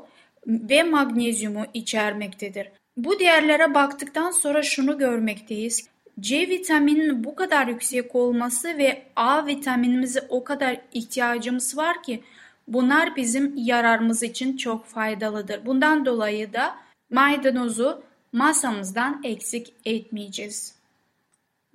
ve 0.46 0.82
magnezyumu 0.82 1.64
içermektedir. 1.74 2.68
Bu 2.96 3.18
değerlere 3.18 3.74
baktıktan 3.74 4.30
sonra 4.30 4.62
şunu 4.62 4.98
görmekteyiz. 4.98 5.88
C 6.20 6.48
vitamininin 6.48 7.24
bu 7.24 7.34
kadar 7.34 7.66
yüksek 7.66 8.14
olması 8.14 8.78
ve 8.78 9.02
A 9.16 9.46
vitaminimize 9.46 10.26
o 10.28 10.44
kadar 10.44 10.80
ihtiyacımız 10.92 11.76
var 11.76 12.02
ki 12.02 12.22
bunlar 12.68 13.16
bizim 13.16 13.52
yararımız 13.56 14.22
için 14.22 14.56
çok 14.56 14.86
faydalıdır. 14.86 15.66
Bundan 15.66 16.06
dolayı 16.06 16.52
da 16.52 16.76
maydanozu 17.10 18.02
masamızdan 18.32 19.20
eksik 19.24 19.74
etmeyeceğiz. 19.84 20.75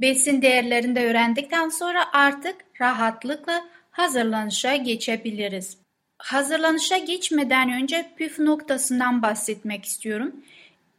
Besin 0.02 0.42
değerlerini 0.42 0.96
de 0.96 1.06
öğrendikten 1.06 1.70
sonra 1.70 2.14
artık 2.14 2.56
rahatlıkla 2.82 3.66
hazırlanışa 3.92 4.76
geçebiliriz. 4.76 5.78
Hazırlanışa 6.18 6.98
geçmeden 6.98 7.72
önce 7.72 8.12
püf 8.18 8.40
noktasından 8.40 9.22
bahsetmek 9.22 9.86
istiyorum. 9.86 10.36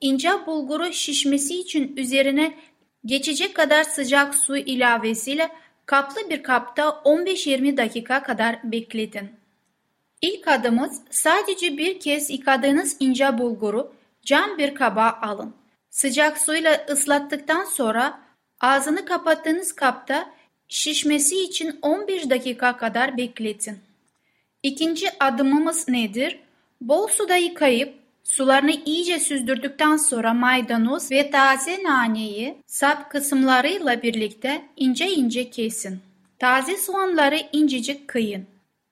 İnce 0.00 0.30
bulguru 0.46 0.92
şişmesi 0.92 1.60
için 1.60 1.96
üzerine 1.96 2.54
geçecek 3.06 3.54
kadar 3.54 3.84
sıcak 3.84 4.34
su 4.34 4.56
ilavesiyle 4.56 5.48
kaplı 5.86 6.30
bir 6.30 6.42
kapta 6.42 6.82
15-20 6.82 7.76
dakika 7.76 8.22
kadar 8.22 8.58
bekletin. 8.64 9.30
İlk 10.22 10.48
adımız 10.48 11.00
sadece 11.10 11.78
bir 11.78 12.00
kez 12.00 12.30
yıkadığınız 12.30 12.96
ince 13.00 13.38
bulguru 13.38 13.92
cam 14.22 14.58
bir 14.58 14.74
kaba 14.74 15.18
alın. 15.22 15.54
Sıcak 15.90 16.38
suyla 16.38 16.86
ıslattıktan 16.90 17.64
sonra 17.64 18.21
ağzını 18.62 19.04
kapattığınız 19.04 19.72
kapta 19.72 20.30
şişmesi 20.68 21.42
için 21.42 21.78
15 21.82 22.30
dakika 22.30 22.76
kadar 22.76 23.16
bekletin. 23.16 23.78
İkinci 24.62 25.06
adımımız 25.20 25.88
nedir? 25.88 26.38
Bol 26.80 27.08
suda 27.08 27.36
yıkayıp 27.36 27.94
sularını 28.24 28.70
iyice 28.70 29.20
süzdürdükten 29.20 29.96
sonra 29.96 30.34
maydanoz 30.34 31.10
ve 31.10 31.30
taze 31.30 31.82
naneyi 31.82 32.54
sap 32.66 33.10
kısımlarıyla 33.10 34.02
birlikte 34.02 34.62
ince 34.76 35.10
ince 35.10 35.50
kesin. 35.50 36.00
Taze 36.38 36.76
soğanları 36.76 37.38
incecik 37.52 38.08
kıyın. 38.08 38.46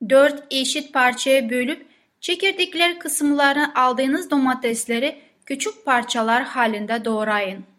4 0.09 0.43
eşit 0.51 0.93
parçaya 0.93 1.49
bölüp 1.49 1.85
çekirdekler 2.21 2.99
kısımlarını 2.99 3.75
aldığınız 3.75 4.31
domatesleri 4.31 5.19
küçük 5.45 5.85
parçalar 5.85 6.43
halinde 6.43 7.05
doğrayın. 7.05 7.70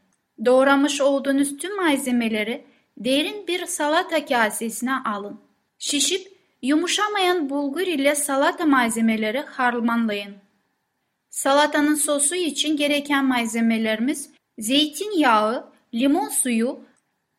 Doğramış 0.44 1.00
olduğunuz 1.00 1.56
tüm 1.56 1.76
malzemeleri 1.76 2.64
derin 2.98 3.46
bir 3.46 3.66
salata 3.66 4.24
kasesine 4.24 4.94
alın. 5.04 5.40
Şişip 5.78 6.32
yumuşamayan 6.62 7.50
bulgur 7.50 7.80
ile 7.80 8.14
salata 8.14 8.66
malzemeleri 8.66 9.40
harmanlayın. 9.40 10.34
Salatanın 11.30 11.94
sosu 11.94 12.34
için 12.34 12.76
gereken 12.76 13.24
malzemelerimiz 13.24 14.30
zeytinyağı, 14.58 15.72
limon 15.94 16.28
suyu, 16.28 16.80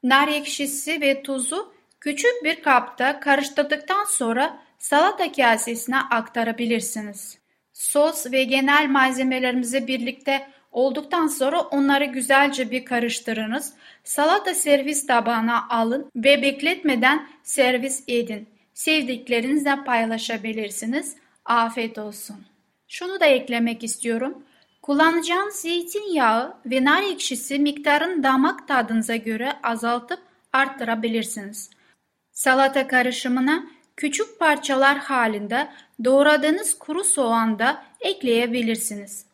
nar 0.04 0.28
ekşisi 0.28 1.02
ve 1.02 1.24
tuzu 1.24 1.74
küçük 2.00 2.44
bir 2.44 2.62
kapta 2.62 3.20
karıştırdıktan 3.20 4.06
sonra 4.06 4.64
salata 4.80 5.32
kasesine 5.32 5.98
aktarabilirsiniz. 6.00 7.38
Sos 7.74 8.32
ve 8.32 8.44
genel 8.44 8.88
malzemelerimizi 8.90 9.88
birlikte 9.88 10.50
olduktan 10.74 11.28
sonra 11.28 11.62
onları 11.62 12.06
güzelce 12.06 12.72
bir 12.72 12.86
karıştırınız. 12.86 13.74
Salata 14.04 14.54
servis 14.54 15.08
tabağına 15.08 15.70
alın 15.70 16.12
ve 16.16 16.42
bekletmeden 16.42 17.28
servis 17.44 18.04
edin. 18.08 18.50
Sevdiklerinizle 18.74 19.84
paylaşabilirsiniz. 19.86 21.16
Afiyet 21.46 21.98
olsun. 21.98 22.36
Şunu 22.88 23.20
da 23.20 23.26
eklemek 23.26 23.84
istiyorum. 23.84 24.44
Kullanacağınız 24.82 25.56
zeytinyağı 25.56 26.54
ve 26.66 26.84
nar 26.84 27.04
ekşisi 27.04 27.60
miktarın 27.60 28.24
damak 28.24 28.68
tadınıza 28.68 29.16
göre 29.16 29.54
azaltıp 29.64 30.20
arttırabilirsiniz. 30.54 31.70
Salata 32.32 32.88
karışımına 32.88 33.64
küçük 33.98 34.40
parçalar 34.40 34.98
halinde 34.98 35.68
doğradığınız 36.04 36.80
kuru 36.80 37.04
soğan 37.04 37.60
da 37.60 37.84
ekleyebilirsiniz. 38.00 39.33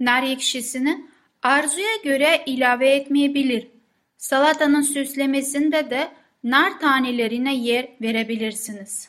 Nar 0.00 0.22
ekşisini 0.22 1.06
arzuya 1.42 1.96
göre 2.04 2.42
ilave 2.46 2.90
etmeyebilir. 2.90 3.68
Salatanın 4.16 4.82
süslemesinde 4.82 5.90
de 5.90 6.08
nar 6.44 6.80
tanelerine 6.80 7.56
yer 7.56 7.88
verebilirsiniz. 8.02 9.08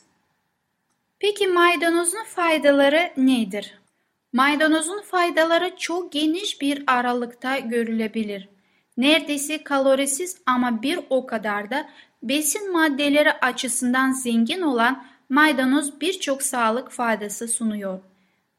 Peki 1.20 1.48
maydanozun 1.48 2.24
faydaları 2.24 3.14
nedir? 3.18 3.80
Maydanozun 4.34 5.02
faydaları 5.02 5.76
çok 5.78 6.12
geniş 6.12 6.62
bir 6.62 6.84
aralıkta 6.88 7.58
görülebilir. 7.58 8.50
Neredeyse 8.98 9.64
kalorisiz 9.64 10.38
ama 10.46 10.82
bir 10.82 11.00
o 11.10 11.26
kadar 11.26 11.70
da 11.70 11.90
besin 12.24 12.72
maddeleri 12.72 13.32
açısından 13.32 14.12
zengin 14.12 14.62
olan 14.62 15.06
maydanoz 15.30 16.02
birçok 16.02 16.44
sağlık 16.44 16.92
faydası 16.92 17.48
sunuyor. 17.48 18.00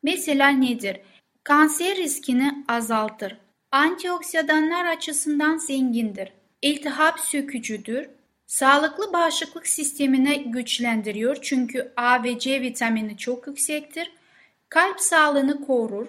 Mesela 0.03 0.49
nedir? 0.49 1.01
Kanser 1.49 1.97
riskini 1.97 2.65
azaltır. 2.69 3.37
Antioksidanlar 3.73 4.85
açısından 4.85 5.57
zengindir. 5.57 6.33
İltihap 6.63 7.21
sökücüdür. 7.21 8.09
Sağlıklı 8.47 9.13
bağışıklık 9.13 9.67
sistemini 9.67 10.51
güçlendiriyor 10.51 11.39
çünkü 11.43 11.93
A 11.97 12.23
ve 12.23 12.39
C 12.39 12.61
vitamini 12.61 13.17
çok 13.17 13.47
yüksektir. 13.47 14.13
Kalp 14.69 15.01
sağlığını 15.01 15.67
korur. 15.67 16.07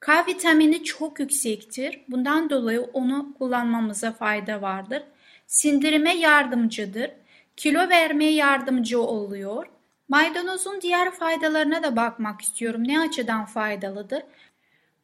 K 0.00 0.26
vitamini 0.26 0.84
çok 0.84 1.20
yüksektir. 1.20 2.00
Bundan 2.08 2.50
dolayı 2.50 2.80
onu 2.82 3.34
kullanmamıza 3.38 4.12
fayda 4.12 4.62
vardır. 4.62 5.02
Sindirime 5.46 6.16
yardımcıdır. 6.16 7.10
Kilo 7.56 7.88
vermeye 7.88 8.32
yardımcı 8.32 9.00
oluyor. 9.00 9.66
Maydanozun 10.08 10.80
diğer 10.80 11.10
faydalarına 11.10 11.82
da 11.82 11.96
bakmak 11.96 12.40
istiyorum. 12.40 12.88
Ne 12.88 13.00
açıdan 13.00 13.44
faydalıdır? 13.44 14.22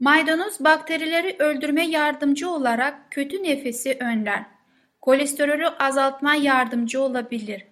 Maydanoz 0.00 0.61
bakterileri 0.61 1.37
öldürme 1.38 1.87
yardımcı 1.87 2.50
olarak 2.50 3.11
kötü 3.11 3.42
nefesi 3.42 3.97
önler. 4.00 4.42
Kolesterolü 5.00 5.66
azaltma 5.66 6.35
yardımcı 6.35 7.02
olabilir. 7.02 7.64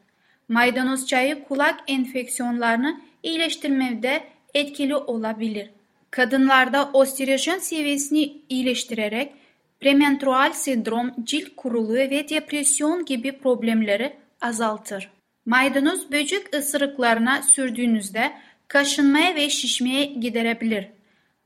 Maydanoz 0.48 1.06
çayı 1.06 1.44
kulak 1.44 1.80
enfeksiyonlarını 1.86 3.00
iyileştirmede 3.22 4.24
etkili 4.54 4.96
olabilir. 4.96 5.70
Kadınlarda 6.10 6.90
osterojen 6.92 7.58
seviyesini 7.58 8.42
iyileştirerek 8.48 9.32
premenstrual 9.80 10.52
sendrom, 10.52 11.12
cilt 11.24 11.56
kuruluğu 11.56 11.94
ve 11.94 12.28
depresyon 12.28 13.04
gibi 13.04 13.38
problemleri 13.38 14.16
azaltır. 14.40 15.10
Maydanoz 15.46 16.12
böcek 16.12 16.56
ısırıklarına 16.56 17.42
sürdüğünüzde 17.42 18.32
kaşınmaya 18.68 19.34
ve 19.34 19.50
şişmeye 19.50 20.04
giderebilir. 20.04 20.97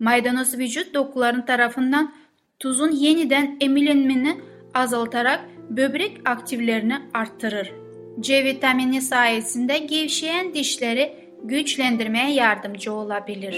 Maydanoz 0.03 0.59
vücut 0.59 0.95
dokuların 0.95 1.43
tarafından 1.43 2.13
tuzun 2.59 2.91
yeniden 2.91 3.57
emilinmeni 3.61 4.41
azaltarak 4.75 5.41
böbrek 5.71 6.21
aktivlerini 6.25 6.97
arttırır. 7.15 7.73
C 8.21 8.45
vitamini 8.45 9.03
sayesinde 9.03 9.79
gevşeyen 9.79 10.55
dişleri 10.55 11.13
güçlendirmeye 11.45 12.33
yardımcı 12.33 12.93
olabilir. 12.93 13.53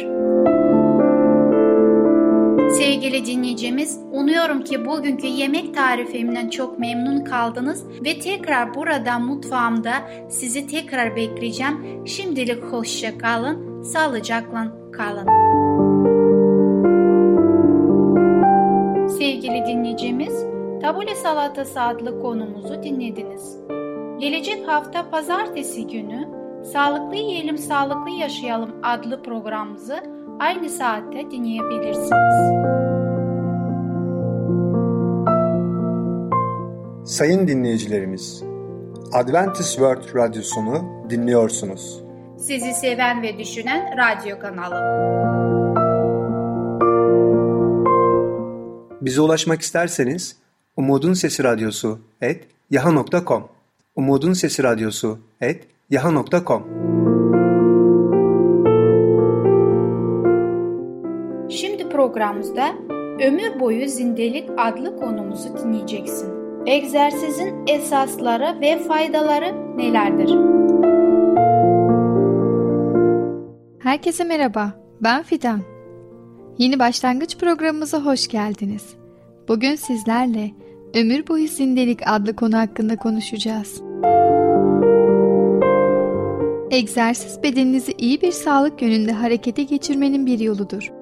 Sevgili 2.70 3.26
dinleyicimiz, 3.26 3.98
umuyorum 4.12 4.64
ki 4.64 4.86
bugünkü 4.86 5.26
yemek 5.26 5.74
tarifimden 5.74 6.50
çok 6.50 6.78
memnun 6.78 7.24
kaldınız 7.24 7.84
ve 8.04 8.18
tekrar 8.18 8.74
burada 8.74 9.18
mutfağımda 9.18 9.92
sizi 10.30 10.66
tekrar 10.66 11.16
bekleyeceğim. 11.16 12.06
Şimdilik 12.06 12.62
hoşça 12.62 13.18
kalın, 13.18 13.82
sağlıcakla 13.82 14.72
kalın. 14.92 15.73
Sevgili 19.18 19.66
dinleyicimiz, 19.66 20.44
Tabule 20.82 21.14
Salatası 21.14 21.80
adlı 21.80 22.22
konumuzu 22.22 22.82
dinlediniz. 22.82 23.56
Gelecek 24.18 24.68
hafta 24.68 25.10
pazartesi 25.10 25.86
günü 25.86 26.28
Sağlıklı 26.72 27.16
Yiyelim 27.16 27.58
Sağlıklı 27.58 28.10
Yaşayalım 28.10 28.70
adlı 28.82 29.22
programımızı 29.22 29.96
aynı 30.40 30.70
saatte 30.70 31.30
dinleyebilirsiniz. 31.30 32.34
Sayın 37.04 37.48
dinleyicilerimiz, 37.48 38.44
Adventist 39.12 39.70
World 39.70 40.14
Radyosunu 40.14 41.08
dinliyorsunuz. 41.10 42.04
Sizi 42.38 42.72
seven 42.72 43.22
ve 43.22 43.38
düşünen 43.38 43.94
radyo 43.98 44.38
kanalı. 44.38 45.63
Bize 49.04 49.20
ulaşmak 49.20 49.60
isterseniz 49.62 50.36
Umutun 50.76 51.12
Sesi 51.12 51.44
Radyosu 51.44 51.98
et 52.20 52.44
yaha.com 52.70 53.48
Umutun 53.96 54.32
Sesi 54.32 54.62
Radyosu 54.62 55.18
et 55.40 55.64
yaha.com 55.90 56.62
Şimdi 61.50 61.88
programımızda 61.88 62.74
Ömür 63.26 63.60
Boyu 63.60 63.88
Zindelik 63.88 64.50
adlı 64.56 64.96
konumuzu 64.96 65.58
dinleyeceksin. 65.58 66.34
Egzersizin 66.66 67.66
esasları 67.66 68.60
ve 68.60 68.78
faydaları 68.78 69.76
nelerdir? 69.76 70.30
Herkese 73.78 74.24
merhaba, 74.24 74.72
ben 75.00 75.22
Fidan. 75.22 75.73
Yeni 76.58 76.78
başlangıç 76.78 77.38
programımıza 77.38 78.04
hoş 78.04 78.28
geldiniz. 78.28 78.94
Bugün 79.48 79.74
sizlerle 79.74 80.50
Ömür 80.94 81.26
Boyu 81.28 81.48
Zindelik 81.48 82.00
adlı 82.06 82.36
konu 82.36 82.56
hakkında 82.56 82.96
konuşacağız. 82.96 83.82
Egzersiz 86.70 87.42
bedeninizi 87.42 87.92
iyi 87.98 88.20
bir 88.22 88.32
sağlık 88.32 88.82
yönünde 88.82 89.12
harekete 89.12 89.62
geçirmenin 89.62 90.26
bir 90.26 90.38
yoludur. 90.38 90.92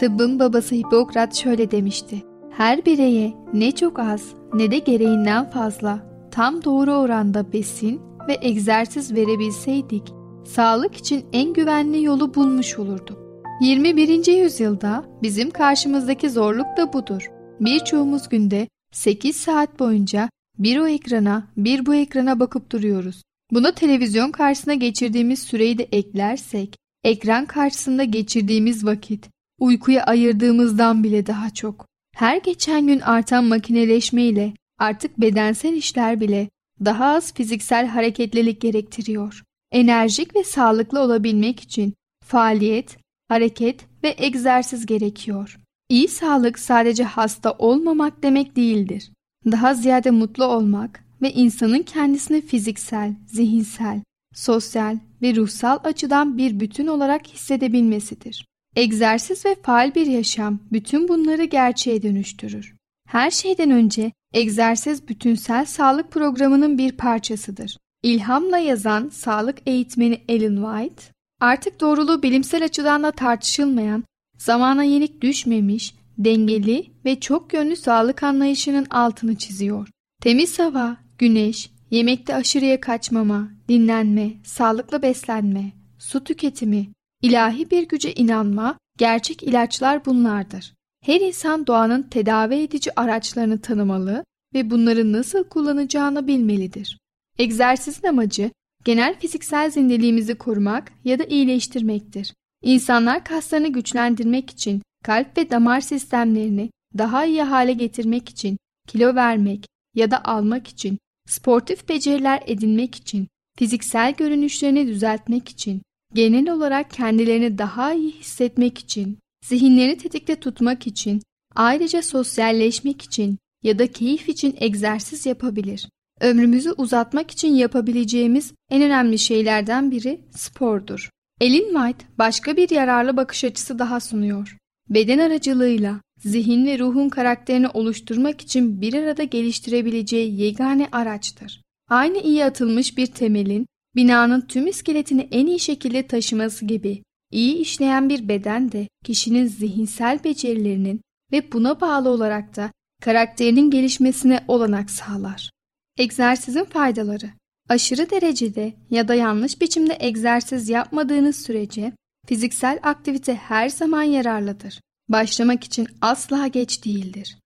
Tıbbın 0.00 0.38
babası 0.38 0.74
Hipokrat 0.74 1.34
şöyle 1.34 1.70
demişti. 1.70 2.22
Her 2.50 2.86
bireye 2.86 3.34
ne 3.52 3.72
çok 3.72 3.98
az 3.98 4.22
ne 4.54 4.70
de 4.70 4.78
gereğinden 4.78 5.50
fazla 5.50 5.98
tam 6.30 6.64
doğru 6.64 6.92
oranda 6.92 7.52
besin 7.52 8.00
ve 8.28 8.38
egzersiz 8.42 9.14
verebilseydik 9.14 10.12
sağlık 10.44 10.96
için 10.96 11.24
en 11.32 11.52
güvenli 11.52 12.04
yolu 12.04 12.34
bulmuş 12.34 12.78
olurduk. 12.78 13.21
21. 13.62 14.26
yüzyılda 14.42 15.04
bizim 15.22 15.50
karşımızdaki 15.50 16.30
zorluk 16.30 16.76
da 16.76 16.92
budur. 16.92 17.30
Birçoğumuz 17.60 18.28
günde 18.28 18.68
8 18.92 19.36
saat 19.36 19.78
boyunca 19.78 20.30
bir 20.58 20.78
o 20.78 20.86
ekrana 20.86 21.48
bir 21.56 21.86
bu 21.86 21.94
ekrana 21.94 22.40
bakıp 22.40 22.70
duruyoruz. 22.70 23.22
Buna 23.50 23.74
televizyon 23.74 24.30
karşısına 24.30 24.74
geçirdiğimiz 24.74 25.42
süreyi 25.42 25.78
de 25.78 25.88
eklersek, 25.92 26.76
ekran 27.04 27.46
karşısında 27.46 28.04
geçirdiğimiz 28.04 28.86
vakit, 28.86 29.28
uykuya 29.60 30.04
ayırdığımızdan 30.04 31.04
bile 31.04 31.26
daha 31.26 31.50
çok. 31.50 31.86
Her 32.14 32.36
geçen 32.36 32.86
gün 32.86 33.00
artan 33.00 33.44
makineleşme 33.44 34.22
ile 34.22 34.52
artık 34.78 35.20
bedensel 35.20 35.72
işler 35.72 36.20
bile 36.20 36.48
daha 36.84 37.06
az 37.06 37.34
fiziksel 37.34 37.86
hareketlilik 37.86 38.60
gerektiriyor. 38.60 39.42
Enerjik 39.72 40.36
ve 40.36 40.44
sağlıklı 40.44 41.00
olabilmek 41.00 41.60
için 41.60 41.94
faaliyet, 42.24 43.01
hareket 43.32 43.80
ve 44.04 44.14
egzersiz 44.18 44.86
gerekiyor. 44.86 45.58
İyi 45.88 46.08
sağlık 46.08 46.58
sadece 46.58 47.04
hasta 47.04 47.52
olmamak 47.52 48.22
demek 48.22 48.56
değildir. 48.56 49.10
Daha 49.46 49.74
ziyade 49.74 50.10
mutlu 50.10 50.44
olmak 50.44 51.04
ve 51.22 51.32
insanın 51.32 51.82
kendisini 51.82 52.40
fiziksel, 52.40 53.14
zihinsel, 53.26 54.00
sosyal 54.34 54.98
ve 55.22 55.36
ruhsal 55.36 55.78
açıdan 55.84 56.38
bir 56.38 56.60
bütün 56.60 56.86
olarak 56.86 57.26
hissedebilmesidir. 57.26 58.46
Egzersiz 58.76 59.46
ve 59.46 59.54
faal 59.62 59.94
bir 59.94 60.06
yaşam 60.06 60.58
bütün 60.72 61.08
bunları 61.08 61.44
gerçeğe 61.44 62.02
dönüştürür. 62.02 62.74
Her 63.08 63.30
şeyden 63.30 63.70
önce 63.70 64.12
egzersiz 64.34 65.08
bütünsel 65.08 65.64
sağlık 65.64 66.10
programının 66.10 66.78
bir 66.78 66.92
parçasıdır. 66.92 67.76
İlhamla 68.02 68.58
yazan 68.58 69.08
sağlık 69.08 69.58
eğitmeni 69.66 70.20
Ellen 70.28 70.56
White, 70.56 71.02
artık 71.42 71.80
doğruluğu 71.80 72.22
bilimsel 72.22 72.64
açıdan 72.64 73.02
da 73.02 73.10
tartışılmayan, 73.10 74.04
zamana 74.38 74.84
yenik 74.84 75.20
düşmemiş, 75.20 75.94
dengeli 76.18 76.86
ve 77.04 77.20
çok 77.20 77.54
yönlü 77.54 77.76
sağlık 77.76 78.22
anlayışının 78.22 78.86
altını 78.90 79.36
çiziyor. 79.36 79.88
Temiz 80.20 80.58
hava, 80.58 80.96
güneş, 81.18 81.70
yemekte 81.90 82.34
aşırıya 82.34 82.80
kaçmama, 82.80 83.48
dinlenme, 83.68 84.30
sağlıklı 84.44 85.02
beslenme, 85.02 85.72
su 85.98 86.24
tüketimi, 86.24 86.88
ilahi 87.22 87.70
bir 87.70 87.88
güce 87.88 88.14
inanma, 88.14 88.78
gerçek 88.98 89.42
ilaçlar 89.42 90.04
bunlardır. 90.04 90.74
Her 91.04 91.20
insan 91.20 91.66
doğanın 91.66 92.02
tedavi 92.02 92.54
edici 92.54 93.00
araçlarını 93.00 93.60
tanımalı 93.60 94.24
ve 94.54 94.70
bunları 94.70 95.12
nasıl 95.12 95.44
kullanacağını 95.44 96.26
bilmelidir. 96.26 96.98
Egzersizin 97.38 98.08
amacı 98.08 98.50
genel 98.84 99.18
fiziksel 99.18 99.70
zindeliğimizi 99.70 100.34
korumak 100.34 100.92
ya 101.04 101.18
da 101.18 101.24
iyileştirmektir. 101.24 102.34
İnsanlar 102.62 103.24
kaslarını 103.24 103.68
güçlendirmek 103.68 104.50
için 104.50 104.82
kalp 105.04 105.38
ve 105.38 105.50
damar 105.50 105.80
sistemlerini 105.80 106.70
daha 106.98 107.24
iyi 107.24 107.42
hale 107.42 107.72
getirmek 107.72 108.28
için, 108.28 108.58
kilo 108.88 109.14
vermek 109.14 109.66
ya 109.94 110.10
da 110.10 110.24
almak 110.24 110.68
için, 110.68 110.98
sportif 111.28 111.88
beceriler 111.88 112.42
edinmek 112.46 112.94
için, 112.94 113.28
fiziksel 113.58 114.14
görünüşlerini 114.14 114.86
düzeltmek 114.86 115.48
için, 115.48 115.82
genel 116.14 116.50
olarak 116.50 116.90
kendilerini 116.90 117.58
daha 117.58 117.92
iyi 117.92 118.12
hissetmek 118.12 118.78
için, 118.78 119.18
zihinlerini 119.44 119.96
tetikte 119.96 120.36
tutmak 120.36 120.86
için, 120.86 121.22
ayrıca 121.54 122.02
sosyalleşmek 122.02 123.02
için 123.02 123.38
ya 123.62 123.78
da 123.78 123.86
keyif 123.86 124.28
için 124.28 124.56
egzersiz 124.60 125.26
yapabilir. 125.26 125.88
Ömrümüzü 126.22 126.72
uzatmak 126.72 127.30
için 127.30 127.54
yapabileceğimiz 127.54 128.52
en 128.70 128.82
önemli 128.82 129.18
şeylerden 129.18 129.90
biri 129.90 130.20
spordur. 130.36 131.10
Ellen 131.40 131.74
White 131.74 132.06
başka 132.18 132.56
bir 132.56 132.70
yararlı 132.70 133.16
bakış 133.16 133.44
açısı 133.44 133.78
daha 133.78 134.00
sunuyor. 134.00 134.56
Beden 134.90 135.18
aracılığıyla 135.18 136.00
zihin 136.18 136.66
ve 136.66 136.78
ruhun 136.78 137.08
karakterini 137.08 137.68
oluşturmak 137.68 138.40
için 138.40 138.80
bir 138.80 138.94
arada 138.94 139.24
geliştirebileceği 139.24 140.40
yegane 140.40 140.88
araçtır. 140.92 141.62
Aynı 141.90 142.18
iyi 142.18 142.44
atılmış 142.44 142.98
bir 142.98 143.06
temelin 143.06 143.66
binanın 143.96 144.40
tüm 144.40 144.66
iskeletini 144.66 145.28
en 145.30 145.46
iyi 145.46 145.60
şekilde 145.60 146.06
taşıması 146.06 146.64
gibi 146.64 147.02
iyi 147.30 147.56
işleyen 147.56 148.08
bir 148.08 148.28
beden 148.28 148.72
de 148.72 148.88
kişinin 149.04 149.46
zihinsel 149.46 150.24
becerilerinin 150.24 151.00
ve 151.32 151.52
buna 151.52 151.80
bağlı 151.80 152.08
olarak 152.08 152.56
da 152.56 152.72
karakterinin 153.02 153.70
gelişmesine 153.70 154.44
olanak 154.48 154.90
sağlar. 154.90 155.50
Egzersizin 155.98 156.64
faydaları 156.64 157.30
Aşırı 157.68 158.10
derecede 158.10 158.74
ya 158.90 159.08
da 159.08 159.14
yanlış 159.14 159.60
biçimde 159.60 159.96
egzersiz 160.00 160.68
yapmadığınız 160.68 161.36
sürece 161.36 161.92
fiziksel 162.26 162.78
aktivite 162.82 163.34
her 163.34 163.68
zaman 163.68 164.02
yararlıdır. 164.02 164.80
Başlamak 165.08 165.64
için 165.64 165.88
asla 166.00 166.46
geç 166.46 166.84
değildir. 166.84 167.38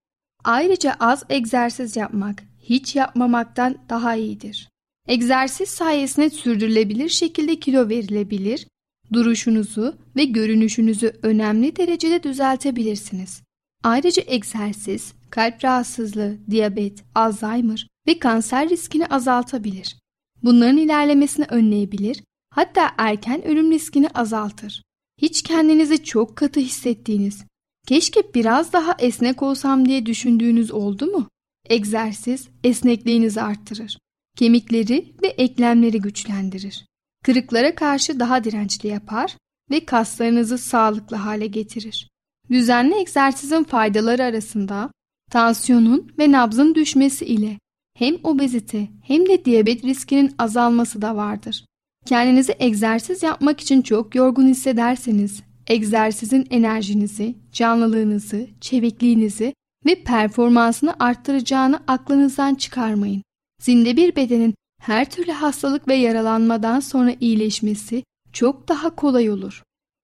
Ayrıca 0.45 0.97
az 1.01 1.25
egzersiz 1.29 1.97
yapmak 1.97 2.43
hiç 2.61 2.97
yapmamaktan 2.97 3.79
daha 3.89 4.17
iyidir. 4.17 4.69
Egzersiz 5.09 5.69
sayesinde 5.69 6.31
sürdürülebilir 6.31 7.09
şekilde 7.09 7.61
kilo 7.61 7.89
verilebilir, 7.89 8.67
duruşunuzu 9.13 9.97
ve 10.17 10.25
görünüşünüzü 10.25 11.13
önemli 11.23 11.77
derecede 11.77 12.23
düzeltebilirsiniz. 12.23 13.43
Ayrıca 13.85 14.23
egzersiz, 14.27 15.13
kalp 15.31 15.65
rahatsızlığı, 15.65 16.37
diyabet, 16.51 17.05
Alzheimer 17.15 17.87
ve 18.07 18.19
kanser 18.19 18.69
riskini 18.69 19.07
azaltabilir. 19.07 19.97
Bunların 20.43 20.77
ilerlemesini 20.77 21.47
önleyebilir, 21.49 22.23
hatta 22.51 22.95
erken 22.99 23.45
ölüm 23.45 23.73
riskini 23.73 24.09
azaltır. 24.09 24.83
Hiç 25.23 25.43
kendinizi 25.43 26.05
çok 26.05 26.37
katı 26.37 26.61
hissettiğiniz, 26.61 27.45
keşke 27.87 28.35
biraz 28.35 28.73
daha 28.73 28.97
esnek 28.99 29.43
olsam 29.43 29.89
diye 29.89 30.07
düşündüğünüz 30.07 30.73
oldu 30.73 31.07
mu? 31.07 31.29
Egzersiz 31.69 32.49
esnekliğinizi 32.65 33.43
arttırır. 33.43 33.99
Kemikleri 34.37 35.15
ve 35.23 35.27
eklemleri 35.27 36.01
güçlendirir. 36.01 36.87
Kırıklara 37.25 37.75
karşı 37.75 38.21
daha 38.21 38.45
dirençli 38.45 38.89
yapar 38.89 39.37
ve 39.71 39.85
kaslarınızı 39.85 40.59
sağlıklı 40.59 41.17
hale 41.17 41.47
getirir. 41.47 42.09
Düzenli 42.51 42.95
egzersizin 42.95 43.65
faydaları 43.65 44.25
arasında 44.25 44.91
tansiyonun 45.31 46.13
ve 46.19 46.33
nabzın 46.33 46.75
düşmesi 46.75 47.25
ile 47.25 47.59
hem 47.99 48.17
obezite 48.23 48.89
hem 49.03 49.27
de 49.27 49.45
diyabet 49.45 49.85
riskinin 49.85 50.35
azalması 50.39 51.03
da 51.03 51.17
vardır. 51.17 51.65
Kendinizi 52.07 52.55
egzersiz 52.59 53.23
yapmak 53.23 53.61
için 53.61 53.83
çok 53.83 54.15
yorgun 54.15 54.47
hissederseniz, 54.47 55.43
egzersizin 55.67 56.47
enerjinizi, 56.51 57.35
canlılığınızı, 57.53 58.47
çevikliğinizi 58.61 59.55
ve 59.87 60.03
performansını 60.03 60.95
arttıracağını 60.99 61.81
aklınızdan 61.87 62.55
çıkarmayın. 62.55 63.23
Zinde 63.63 63.97
bir 63.97 64.17
bedenin 64.17 64.55
her 64.81 65.11
türlü 65.11 65.33
hastalık 65.33 65.89
ve 65.89 65.95
yaralanmadan 65.95 66.81
sonra 66.81 67.15
iyileşmesi 67.21 68.05
çok 68.33 68.69
daha 68.69 68.97
kolay 68.97 69.31
olur. 69.31 69.63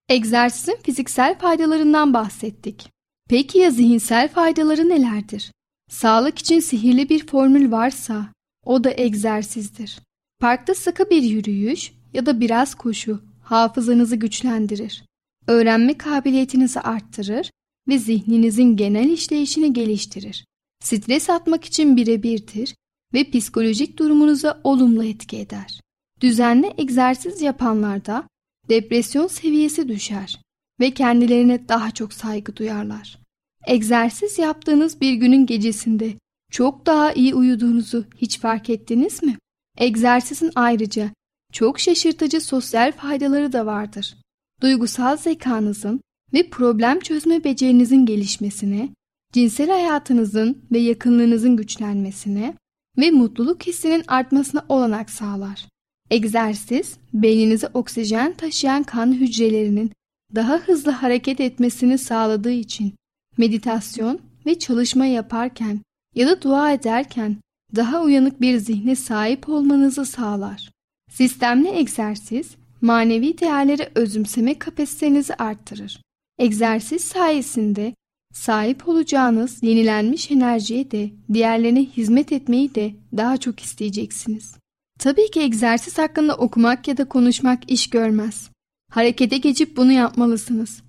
Egzersizin 0.08 0.76
fiziksel 0.82 1.38
faydalarından 1.38 2.14
bahsettik. 2.14 2.90
Peki 3.28 3.58
ya 3.58 3.70
zihinsel 3.70 4.28
faydaları 4.28 4.88
nelerdir? 4.88 5.52
Sağlık 5.92 6.38
için 6.38 6.60
sihirli 6.60 7.08
bir 7.08 7.26
formül 7.26 7.70
varsa 7.70 8.32
o 8.64 8.84
da 8.84 8.90
egzersizdir. 8.96 9.98
Parkta 10.40 10.74
sıkı 10.74 11.10
bir 11.10 11.22
yürüyüş 11.22 11.92
ya 12.12 12.26
da 12.26 12.40
biraz 12.40 12.74
koşu 12.74 13.20
hafızanızı 13.42 14.16
güçlendirir. 14.16 15.04
Öğrenme 15.46 15.98
kabiliyetinizi 15.98 16.80
arttırır 16.80 17.50
ve 17.88 17.98
zihninizin 17.98 18.76
genel 18.76 19.10
işleyişini 19.10 19.72
geliştirir. 19.72 20.44
Stres 20.84 21.30
atmak 21.30 21.64
için 21.64 21.96
birebirdir 21.96 22.74
ve 23.14 23.30
psikolojik 23.30 23.98
durumunuza 23.98 24.60
olumlu 24.64 25.04
etki 25.04 25.36
eder. 25.36 25.80
Düzenli 26.20 26.74
egzersiz 26.78 27.42
yapanlarda 27.42 28.28
depresyon 28.68 29.26
seviyesi 29.26 29.88
düşer 29.88 30.40
ve 30.80 30.90
kendilerine 30.90 31.68
daha 31.68 31.90
çok 31.90 32.12
saygı 32.12 32.56
duyarlar. 32.56 33.21
Egzersiz 33.66 34.38
yaptığınız 34.38 35.00
bir 35.00 35.12
günün 35.12 35.46
gecesinde 35.46 36.14
çok 36.50 36.86
daha 36.86 37.12
iyi 37.12 37.34
uyuduğunuzu 37.34 38.04
hiç 38.16 38.40
fark 38.40 38.70
ettiniz 38.70 39.22
mi? 39.22 39.38
Egzersizin 39.78 40.50
ayrıca 40.54 41.10
çok 41.52 41.80
şaşırtıcı 41.80 42.40
sosyal 42.40 42.92
faydaları 42.92 43.52
da 43.52 43.66
vardır. 43.66 44.16
Duygusal 44.60 45.16
zekanızın 45.16 46.00
ve 46.32 46.50
problem 46.50 47.00
çözme 47.00 47.44
becerinizin 47.44 48.06
gelişmesine, 48.06 48.88
cinsel 49.32 49.70
hayatınızın 49.70 50.64
ve 50.72 50.78
yakınlığınızın 50.78 51.56
güçlenmesine 51.56 52.54
ve 52.98 53.10
mutluluk 53.10 53.66
hissinin 53.66 54.04
artmasına 54.08 54.64
olanak 54.68 55.10
sağlar. 55.10 55.66
Egzersiz, 56.10 56.96
beyninize 57.14 57.68
oksijen 57.74 58.32
taşıyan 58.32 58.82
kan 58.82 59.12
hücrelerinin 59.12 59.92
daha 60.34 60.58
hızlı 60.58 60.90
hareket 60.90 61.40
etmesini 61.40 61.98
sağladığı 61.98 62.52
için 62.52 62.94
meditasyon 63.42 64.20
ve 64.46 64.58
çalışma 64.58 65.06
yaparken 65.06 65.80
ya 66.14 66.26
da 66.26 66.42
dua 66.42 66.72
ederken 66.72 67.36
daha 67.76 68.02
uyanık 68.02 68.40
bir 68.40 68.58
zihne 68.58 68.96
sahip 68.96 69.48
olmanızı 69.48 70.04
sağlar. 70.04 70.70
Sistemli 71.10 71.68
egzersiz, 71.68 72.54
manevi 72.80 73.38
değerleri 73.38 73.88
özümseme 73.94 74.58
kapasitenizi 74.58 75.34
arttırır. 75.34 76.00
Egzersiz 76.38 77.04
sayesinde 77.04 77.94
sahip 78.34 78.88
olacağınız 78.88 79.62
yenilenmiş 79.62 80.30
enerjiye 80.30 80.90
de 80.90 81.10
diğerlerine 81.32 81.84
hizmet 81.84 82.32
etmeyi 82.32 82.74
de 82.74 82.94
daha 83.16 83.36
çok 83.36 83.60
isteyeceksiniz. 83.60 84.56
Tabii 84.98 85.30
ki 85.30 85.40
egzersiz 85.40 85.98
hakkında 85.98 86.36
okumak 86.36 86.88
ya 86.88 86.96
da 86.96 87.04
konuşmak 87.08 87.70
iş 87.70 87.90
görmez. 87.90 88.50
Harekete 88.90 89.36
geçip 89.38 89.76
bunu 89.76 89.92
yapmalısınız. 89.92 90.82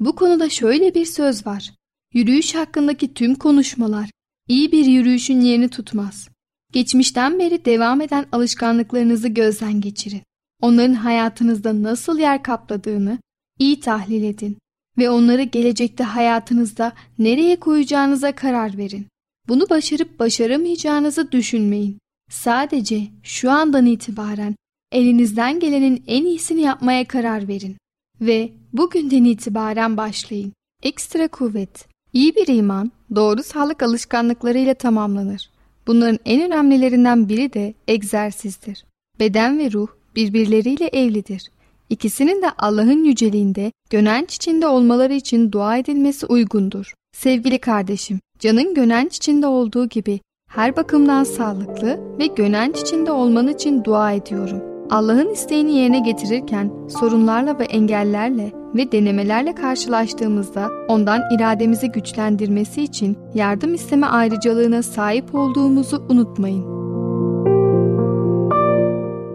Bu 0.00 0.16
konuda 0.16 0.48
şöyle 0.48 0.94
bir 0.94 1.04
söz 1.04 1.46
var. 1.46 1.79
Yürüyüş 2.14 2.54
hakkındaki 2.54 3.14
tüm 3.14 3.34
konuşmalar 3.34 4.10
iyi 4.48 4.72
bir 4.72 4.86
yürüyüşün 4.86 5.40
yerini 5.40 5.68
tutmaz. 5.68 6.28
Geçmişten 6.72 7.38
beri 7.38 7.64
devam 7.64 8.00
eden 8.00 8.26
alışkanlıklarınızı 8.32 9.28
gözden 9.28 9.80
geçirin. 9.80 10.22
Onların 10.62 10.94
hayatınızda 10.94 11.82
nasıl 11.82 12.18
yer 12.18 12.42
kapladığını 12.42 13.18
iyi 13.58 13.80
tahlil 13.80 14.22
edin 14.22 14.58
ve 14.98 15.10
onları 15.10 15.42
gelecekte 15.42 16.04
hayatınızda 16.04 16.92
nereye 17.18 17.60
koyacağınıza 17.60 18.32
karar 18.32 18.78
verin. 18.78 19.06
Bunu 19.48 19.70
başarıp 19.70 20.18
başaramayacağınızı 20.18 21.32
düşünmeyin. 21.32 21.98
Sadece 22.30 23.08
şu 23.22 23.50
andan 23.50 23.86
itibaren 23.86 24.54
elinizden 24.92 25.60
gelenin 25.60 26.04
en 26.06 26.24
iyisini 26.24 26.60
yapmaya 26.60 27.04
karar 27.08 27.48
verin 27.48 27.76
ve 28.20 28.52
bugünden 28.72 29.24
itibaren 29.24 29.96
başlayın. 29.96 30.52
Ekstra 30.82 31.28
kuvvet. 31.28 31.89
İyi 32.12 32.36
bir 32.36 32.46
iman 32.46 32.92
doğru 33.14 33.42
sağlık 33.42 33.82
alışkanlıklarıyla 33.82 34.74
tamamlanır. 34.74 35.50
Bunların 35.86 36.18
en 36.24 36.42
önemlilerinden 36.42 37.28
biri 37.28 37.52
de 37.52 37.74
egzersizdir. 37.88 38.84
Beden 39.20 39.58
ve 39.58 39.72
ruh 39.72 39.88
birbirleriyle 40.16 40.86
evlidir. 40.86 41.50
İkisinin 41.90 42.42
de 42.42 42.50
Allah'ın 42.58 43.04
yüceliğinde, 43.04 43.72
gönenç 43.90 44.34
içinde 44.34 44.66
olmaları 44.66 45.12
için 45.12 45.52
dua 45.52 45.76
edilmesi 45.76 46.26
uygundur. 46.26 46.94
Sevgili 47.16 47.58
kardeşim, 47.58 48.20
canın 48.38 48.74
gönenç 48.74 49.16
içinde 49.16 49.46
olduğu 49.46 49.88
gibi 49.88 50.20
her 50.50 50.76
bakımdan 50.76 51.24
sağlıklı 51.24 52.00
ve 52.18 52.26
gönenç 52.26 52.80
içinde 52.80 53.12
olman 53.12 53.48
için 53.48 53.84
dua 53.84 54.12
ediyorum. 54.12 54.69
Allah'ın 54.90 55.28
isteğini 55.28 55.72
yerine 55.72 56.00
getirirken 56.00 56.70
sorunlarla 56.88 57.58
ve 57.58 57.64
engellerle 57.64 58.52
ve 58.74 58.92
denemelerle 58.92 59.54
karşılaştığımızda 59.54 60.68
ondan 60.88 61.20
irademizi 61.34 61.92
güçlendirmesi 61.92 62.82
için 62.82 63.18
yardım 63.34 63.74
isteme 63.74 64.06
ayrıcalığına 64.06 64.82
sahip 64.82 65.34
olduğumuzu 65.34 66.02
unutmayın. 66.08 66.64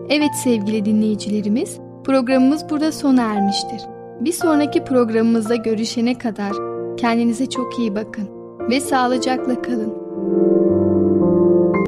Evet 0.10 0.36
sevgili 0.44 0.86
dinleyicilerimiz, 0.86 1.80
programımız 2.04 2.70
burada 2.70 2.92
sona 2.92 3.22
ermiştir. 3.22 3.82
Bir 4.20 4.32
sonraki 4.32 4.84
programımızda 4.84 5.56
görüşene 5.56 6.18
kadar 6.18 6.76
Kendinize 6.98 7.50
çok 7.50 7.80
iyi 7.80 7.96
bakın 7.96 8.30
ve 8.70 8.80
sağlıcakla 8.80 9.62
kalın. 9.62 9.94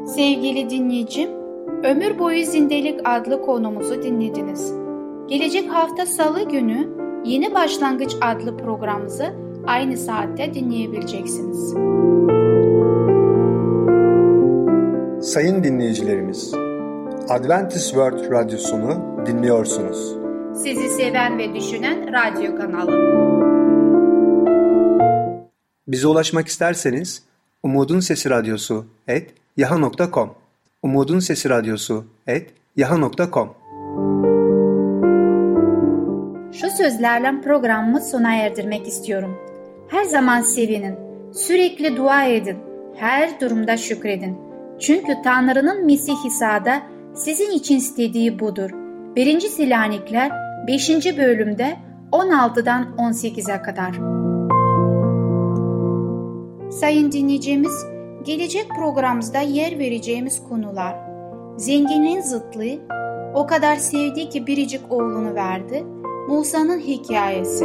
Sevgili 0.06 0.70
dinleyicim, 0.70 1.30
Ömür 1.84 2.18
Boyu 2.18 2.44
Zindelik 2.44 3.00
adlı 3.04 3.42
konumuzu 3.42 4.02
dinlediniz. 4.02 4.72
Gelecek 5.28 5.70
hafta 5.70 6.06
salı 6.06 6.48
günü 6.48 6.88
Yeni 7.24 7.54
Başlangıç 7.54 8.16
adlı 8.20 8.56
programımızı 8.56 9.34
aynı 9.66 9.96
saatte 9.96 10.54
dinleyebileceksiniz. 10.54 11.74
Sayın 15.32 15.64
dinleyicilerimiz, 15.64 16.54
Adventist 17.28 17.88
World 17.88 18.30
Radyosunu 18.32 19.26
dinliyorsunuz. 19.26 20.16
Sizi 20.62 20.88
seven 20.88 21.38
ve 21.38 21.54
düşünen 21.54 22.12
radyo 22.12 22.56
kanalı. 22.56 22.92
Bize 25.88 26.08
ulaşmak 26.08 26.48
isterseniz 26.48 27.22
Umutun 27.62 28.00
Umutun 30.82 31.18
Sesi 31.18 31.48
Radyosu 31.48 32.04
et 32.26 32.50
yaha.com 32.76 33.48
Şu 36.52 36.70
sözlerle 36.70 37.40
programımı 37.40 38.00
sona 38.00 38.34
erdirmek 38.34 38.86
istiyorum. 38.86 39.38
Her 39.88 40.04
zaman 40.04 40.40
sevinin, 40.40 40.94
sürekli 41.32 41.96
dua 41.96 42.24
edin, 42.24 42.56
her 42.96 43.40
durumda 43.40 43.76
şükredin. 43.76 44.38
Çünkü 44.80 45.12
Tanrı'nın 45.24 45.86
Mesih 45.86 46.26
İsa'da 46.26 46.82
sizin 47.14 47.50
için 47.50 47.76
istediği 47.76 48.38
budur. 48.38 48.70
1. 49.16 49.40
Selanikler 49.40 50.32
5. 50.66 51.16
bölümde 51.18 51.76
16'dan 52.12 52.82
18'e 52.98 53.62
kadar. 53.62 53.92
Sayın 56.70 57.12
dinleyicimiz, 57.12 57.97
gelecek 58.24 58.68
programımızda 58.68 59.40
yer 59.40 59.78
vereceğimiz 59.78 60.42
konular 60.48 61.08
Zenginin 61.58 62.20
zıtlığı, 62.20 62.78
o 63.34 63.46
kadar 63.46 63.76
sevdiği 63.76 64.28
ki 64.28 64.46
biricik 64.46 64.92
oğlunu 64.92 65.34
verdi, 65.34 65.84
Musa'nın 66.28 66.78
hikayesi. 66.78 67.64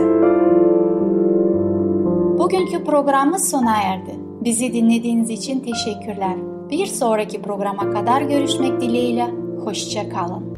Bugünkü 2.39 2.83
programımız 2.83 3.49
sona 3.49 3.81
erdi. 3.83 4.15
Bizi 4.43 4.73
dinlediğiniz 4.73 5.29
için 5.29 5.59
teşekkürler. 5.59 6.35
Bir 6.69 6.85
sonraki 6.85 7.41
programa 7.41 7.91
kadar 7.91 8.21
görüşmek 8.21 8.81
dileğiyle, 8.81 9.27
hoşça 9.63 10.09
kalın. 10.09 10.57